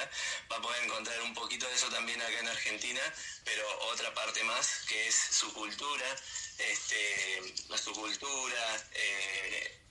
Va 0.52 0.58
a 0.58 0.62
poder 0.62 0.84
encontrar 0.84 1.22
un 1.22 1.34
poquito 1.34 1.68
de 1.68 1.76
eso 1.76 1.90
también 1.90 2.22
acá 2.22 2.40
en 2.40 2.48
Argentina, 2.48 3.02
pero 3.44 3.64
otra 3.92 4.14
parte 4.14 4.44
más 4.44 4.82
que 4.88 5.08
es 5.08 5.16
su 5.16 5.54
cultura, 5.54 6.16
este, 6.58 7.54
su 7.78 7.94
cultura, 7.94 8.88
eh, 8.94 9.82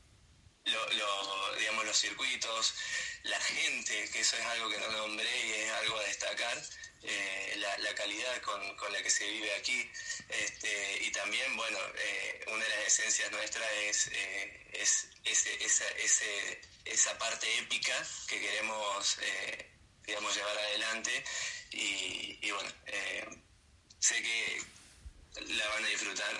digamos, 1.59 1.87
los 1.87 1.96
circuitos, 1.96 2.74
la 3.24 3.40
gente, 3.40 4.11
que 4.11 4.20
eso 4.20 4.37
es 4.37 4.44
algo 4.46 4.68
que 4.68 4.79
no 4.79 4.90
nombré 4.90 5.46
y 5.46 5.52
es 5.52 5.70
algo 5.72 5.98
a 5.98 6.02
destacar, 6.05 6.62
eh, 7.02 7.55
la, 7.59 7.94
calidad 7.94 8.40
con, 8.42 8.76
con, 8.76 8.92
la 8.92 9.02
que 9.02 9.11
se 9.11 9.29
vive 9.31 9.52
aquí. 9.55 9.90
Este, 10.29 10.98
y 11.02 11.12
también, 11.12 11.57
bueno, 11.57 11.79
eh, 11.98 12.44
una 12.48 12.64
de 12.64 12.70
las 12.70 12.87
esencias 12.87 13.31
nuestras 13.31 13.70
es, 13.85 14.09
eh, 14.12 14.66
es 14.72 15.09
ese, 15.24 15.64
ese, 15.64 16.61
esa 16.87 17.18
parte 17.18 17.46
épica 17.59 17.94
que 18.29 18.40
queremos, 18.40 19.18
digamos, 20.07 20.35
llevar 20.35 20.59
adelante. 20.59 21.25
Y, 21.72 22.38
y 22.42 22.51
bueno, 22.51 22.70
sé 23.99 24.22
que 24.22 24.59
la 25.42 25.68
van 25.68 25.85
a 25.85 25.88
disfrutar 25.88 26.35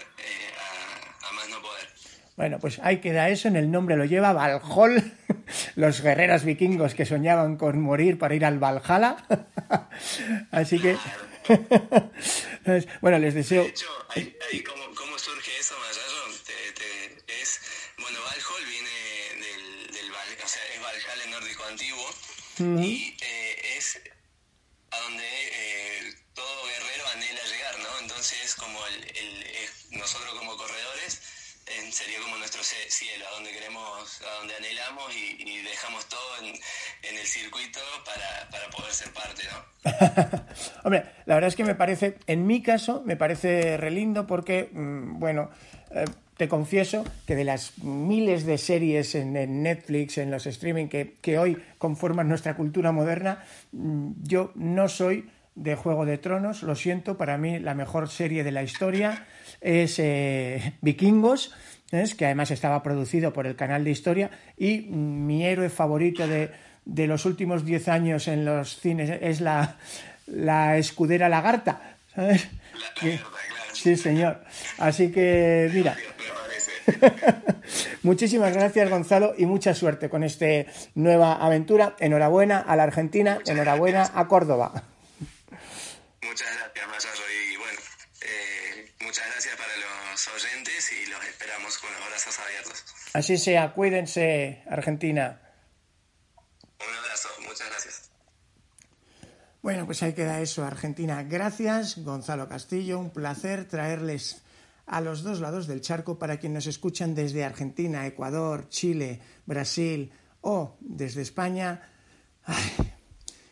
a, 0.59 1.29
a 1.29 1.33
más 1.33 1.49
no 1.49 1.61
poder. 1.61 1.97
Bueno, 2.37 2.59
pues 2.59 2.79
ahí 2.83 3.01
queda 3.01 3.31
eso, 3.31 3.49
en 3.49 3.57
el 3.57 3.71
nombre 3.71 3.97
lo 3.97 4.05
lleva 4.05 4.35
Valhall, 4.35 5.03
los 5.75 6.03
guerreros 6.03 6.45
vikingos 6.45 6.95
que 6.95 7.07
soñaban 7.07 7.57
con 7.57 7.81
morir 7.81 8.19
para 8.19 8.35
ir 8.35 8.45
al 8.45 8.59
Valhalla. 8.59 9.17
Así 10.51 10.79
que, 10.79 10.99
bueno, 13.01 13.19
les 13.19 13.35
deseo... 13.35 13.63
De 13.63 13.71
hecho, 13.71 13.87
¿cómo, 14.95 15.19
surge 15.19 15.59
eso, 15.59 15.77
Mayayo? 15.79 16.27
es, 17.41 17.61
bueno, 17.99 18.19
Valhall 18.21 18.65
viene 18.67 18.91
del, 19.41 19.93
del 19.95 20.11
o 20.13 20.49
sea, 20.49 20.63
es 20.75 20.83
Valhalla 20.83 21.25
en 21.25 21.31
nórdico 21.31 21.65
y 22.59 23.17
eh, 23.21 23.77
es 23.77 24.01
a 24.91 25.01
donde 25.01 25.25
eh, 25.25 26.15
todo 26.35 26.67
guerrero 26.67 27.09
anhela 27.15 27.43
llegar, 27.45 27.79
¿no? 27.81 27.99
Entonces, 28.01 28.55
como 28.55 28.87
el, 28.87 29.05
el, 29.17 29.99
nosotros 29.99 30.35
como 30.39 30.57
corredores 30.57 31.21
sería 31.91 32.21
como 32.21 32.37
nuestro 32.37 32.63
cielo, 32.63 33.25
a 33.27 33.35
donde 33.35 33.51
queremos, 33.51 34.21
a 34.23 34.39
donde 34.39 34.55
anhelamos 34.55 35.15
y, 35.15 35.63
dejamos 35.63 36.07
todo 36.09 36.39
en, 36.43 37.17
el 37.17 37.27
circuito 37.27 37.81
para, 38.05 38.71
poder 38.71 38.93
ser 38.93 39.13
parte, 39.13 39.43
¿no? 39.51 40.45
Hombre, 40.85 41.05
la 41.25 41.35
verdad 41.35 41.49
es 41.49 41.57
que 41.57 41.65
me 41.65 41.75
parece, 41.75 42.19
en 42.27 42.47
mi 42.47 42.63
caso, 42.63 43.03
me 43.05 43.17
parece 43.17 43.77
relindo 43.77 44.27
porque, 44.27 44.69
mm, 44.73 45.19
bueno, 45.19 45.51
eh, 45.91 46.05
te 46.37 46.49
confieso 46.49 47.05
que 47.27 47.35
de 47.35 47.45
las 47.45 47.79
miles 47.83 48.45
de 48.45 48.59
series 48.59 49.15
en, 49.15 49.63
Netflix, 49.63 50.19
en 50.19 50.31
los 50.31 50.47
streaming 50.47 50.89
que, 50.89 51.15
que, 51.21 51.39
hoy 51.39 51.57
conforman 51.79 52.29
nuestra 52.29 52.57
cultura 52.57 52.93
moderna, 52.93 53.43
mm, 53.73 54.11
yo 54.23 54.53
no 54.55 54.89
soy 54.89 55.31
de 55.55 55.75
Juego 55.75 56.05
de 56.05 56.19
Tronos, 56.19 56.63
lo 56.63 56.77
siento, 56.77 57.17
para 57.17 57.39
mí 57.39 57.59
la 57.59 57.75
mejor 57.75 58.11
serie 58.11 58.45
de 58.45 58.53
la 58.53 58.63
historia 58.63 59.27
es 59.63 59.99
eh, 59.99 60.75
Vikingos, 60.83 61.53
que 61.91 62.27
además 62.27 62.51
estaba 62.51 62.83
producido 62.83 63.33
por 63.33 63.47
el 63.47 63.57
canal 63.57 63.83
de 63.85 63.91
historia, 63.91 64.31
y 64.59 64.81
mi 64.81 65.47
héroe 65.47 65.71
favorito 65.71 66.27
de, 66.29 66.51
los 67.07 67.25
últimos 67.25 67.65
10 67.65 67.89
años 67.89 68.29
en 68.29 68.45
los 68.45 68.79
cines 68.79 69.19
es 69.23 69.41
la, 69.41 69.77
la 70.27 70.77
escudera 70.77 71.29
lagarta. 71.29 71.97
¿sabes? 72.15 72.49
Sí, 73.83 73.97
señor. 73.97 74.43
Así 74.79 75.13
que, 75.13 75.71
mira. 75.73 75.97
Muchísimas 78.03 78.53
gracias, 78.55 78.89
Gonzalo, 78.89 79.35
y 79.37 79.47
mucha 79.47 79.75
suerte 79.75 80.09
con 80.09 80.23
esta 80.23 80.47
nueva 80.95 81.35
aventura. 81.35 81.97
Enhorabuena 81.99 82.61
a 82.61 82.77
la 82.77 82.85
Argentina, 82.85 83.41
enhorabuena 83.47 84.11
a 84.15 84.29
Córdoba. 84.29 84.85
Muchas 86.23 86.49
gracias, 86.57 86.89
Masayo. 86.89 87.23
Y 87.53 87.57
bueno, 87.57 87.79
eh, 88.23 88.93
muchas 89.01 89.27
gracias 89.33 89.57
para 89.57 89.77
los 89.77 90.29
oyentes 90.29 90.93
y 90.93 91.11
los 91.11 91.25
esperamos 91.25 91.79
con 91.79 91.93
los 91.93 92.09
brazos 92.09 92.39
abiertos. 92.39 92.85
Así 93.13 93.39
sea, 93.39 93.73
cuídense, 93.73 94.63
Argentina. 94.71 95.41
Un 96.79 96.95
abrazo, 96.95 97.29
muchas 97.43 97.69
gracias. 97.71 98.06
Bueno, 99.67 99.85
pues 99.85 100.01
ahí 100.05 100.13
queda 100.13 100.41
eso, 100.41 100.65
Argentina. 100.65 101.25
Gracias, 101.25 101.99
Gonzalo 102.05 102.49
Castillo. 102.49 103.01
Un 103.01 103.11
placer 103.11 103.67
traerles 103.67 104.41
a 104.87 105.01
los 105.01 105.25
dos 105.25 105.41
lados 105.41 105.67
del 105.67 105.81
charco 105.81 106.21
para 106.21 106.37
quienes 106.37 106.55
nos 106.55 106.67
escuchan 106.69 107.17
desde 107.17 107.45
Argentina, 107.45 108.07
Ecuador, 108.07 108.69
Chile, 108.69 109.21
Brasil 109.45 110.13
o 110.41 110.77
desde 110.79 111.23
España. 111.23 111.83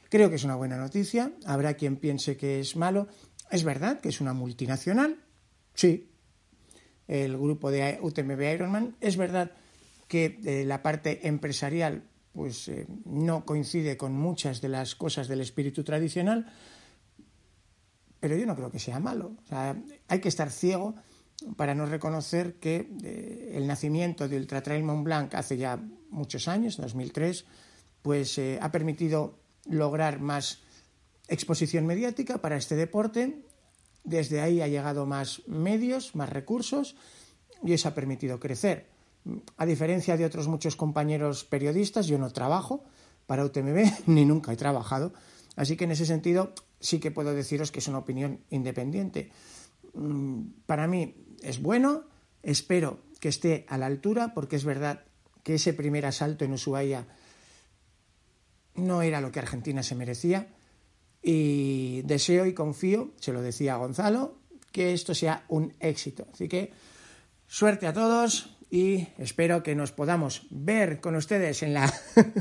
Creo 0.08 0.30
que 0.30 0.36
es 0.36 0.44
una 0.44 0.54
buena 0.54 0.76
noticia. 0.76 1.32
Habrá 1.46 1.74
quien 1.74 1.96
piense 1.96 2.36
que 2.36 2.60
es 2.60 2.76
malo. 2.76 3.08
Es 3.50 3.64
verdad 3.64 3.98
que 3.98 4.10
es 4.10 4.20
una 4.20 4.34
multinacional. 4.34 5.18
Sí. 5.74 6.12
El 7.08 7.36
grupo 7.36 7.72
de 7.72 7.98
UTMB 8.00 8.40
Ironman. 8.54 8.96
Es 9.00 9.16
verdad 9.16 9.50
que 10.06 10.38
eh, 10.44 10.64
la 10.64 10.80
parte 10.80 11.26
empresarial 11.26 12.04
pues 12.34 12.68
eh, 12.68 12.86
no 13.04 13.44
coincide 13.46 13.96
con 13.96 14.12
muchas 14.12 14.60
de 14.60 14.68
las 14.68 14.94
cosas 14.94 15.28
del 15.28 15.40
espíritu 15.40 15.84
tradicional, 15.84 16.52
pero 18.20 18.36
yo 18.36 18.44
no 18.44 18.56
creo 18.56 18.70
que 18.70 18.78
sea 18.78 18.98
malo. 18.98 19.36
hay 20.08 20.20
que 20.20 20.28
estar 20.28 20.50
ciego 20.50 20.94
para 21.56 21.74
no 21.74 21.86
reconocer 21.86 22.54
que 22.54 22.90
eh, 23.04 23.52
el 23.54 23.66
nacimiento 23.66 24.28
de 24.28 24.36
Ultra 24.36 24.62
Trail 24.62 24.82
Mont 24.82 25.04
Blanc 25.04 25.34
hace 25.34 25.56
ya 25.56 25.78
muchos 26.10 26.48
años, 26.48 26.76
2003, 26.76 27.44
pues 28.02 28.38
ha 28.60 28.70
permitido 28.70 29.38
lograr 29.66 30.20
más 30.20 30.60
exposición 31.28 31.86
mediática 31.86 32.38
para 32.38 32.56
este 32.56 32.76
deporte. 32.76 33.42
Desde 34.04 34.40
ahí 34.40 34.60
ha 34.60 34.68
llegado 34.68 35.06
más 35.06 35.42
medios, 35.46 36.14
más 36.14 36.28
recursos 36.28 36.96
y 37.62 37.72
eso 37.72 37.88
ha 37.88 37.94
permitido 37.94 38.38
crecer. 38.40 38.93
A 39.56 39.66
diferencia 39.66 40.16
de 40.16 40.24
otros 40.24 40.48
muchos 40.48 40.76
compañeros 40.76 41.44
periodistas, 41.44 42.06
yo 42.06 42.18
no 42.18 42.30
trabajo 42.30 42.84
para 43.26 43.44
UTMB 43.44 43.84
ni 44.06 44.24
nunca 44.24 44.52
he 44.52 44.56
trabajado. 44.56 45.12
Así 45.56 45.76
que 45.76 45.84
en 45.84 45.92
ese 45.92 46.06
sentido 46.06 46.52
sí 46.80 47.00
que 47.00 47.10
puedo 47.10 47.32
deciros 47.32 47.70
que 47.70 47.78
es 47.78 47.88
una 47.88 47.98
opinión 47.98 48.40
independiente. 48.50 49.30
Mm, 49.94 50.42
para 50.66 50.86
mí 50.86 51.14
es 51.42 51.62
bueno, 51.62 52.04
espero 52.42 53.00
que 53.20 53.28
esté 53.28 53.64
a 53.68 53.78
la 53.78 53.86
altura 53.86 54.34
porque 54.34 54.56
es 54.56 54.64
verdad 54.64 55.04
que 55.42 55.54
ese 55.54 55.72
primer 55.72 56.06
asalto 56.06 56.44
en 56.44 56.52
Ushuaia 56.52 57.06
no 58.74 59.02
era 59.02 59.20
lo 59.20 59.30
que 59.30 59.38
Argentina 59.38 59.82
se 59.82 59.94
merecía 59.94 60.48
y 61.22 62.02
deseo 62.02 62.44
y 62.46 62.52
confío, 62.52 63.12
se 63.18 63.32
lo 63.32 63.40
decía 63.40 63.76
Gonzalo, 63.76 64.36
que 64.72 64.92
esto 64.92 65.14
sea 65.14 65.44
un 65.48 65.72
éxito. 65.80 66.26
Así 66.32 66.48
que 66.48 66.72
suerte 67.46 67.86
a 67.86 67.92
todos 67.92 68.53
y 68.74 69.06
espero 69.18 69.62
que 69.62 69.76
nos 69.76 69.92
podamos 69.92 70.48
ver 70.50 71.00
con 71.00 71.14
ustedes 71.14 71.62
en 71.62 71.74
la 71.74 71.86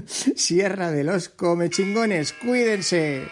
Sierra 0.08 0.90
de 0.90 1.04
los 1.04 1.30
Comechingones. 1.30 2.34
Cuídense. 2.34 3.28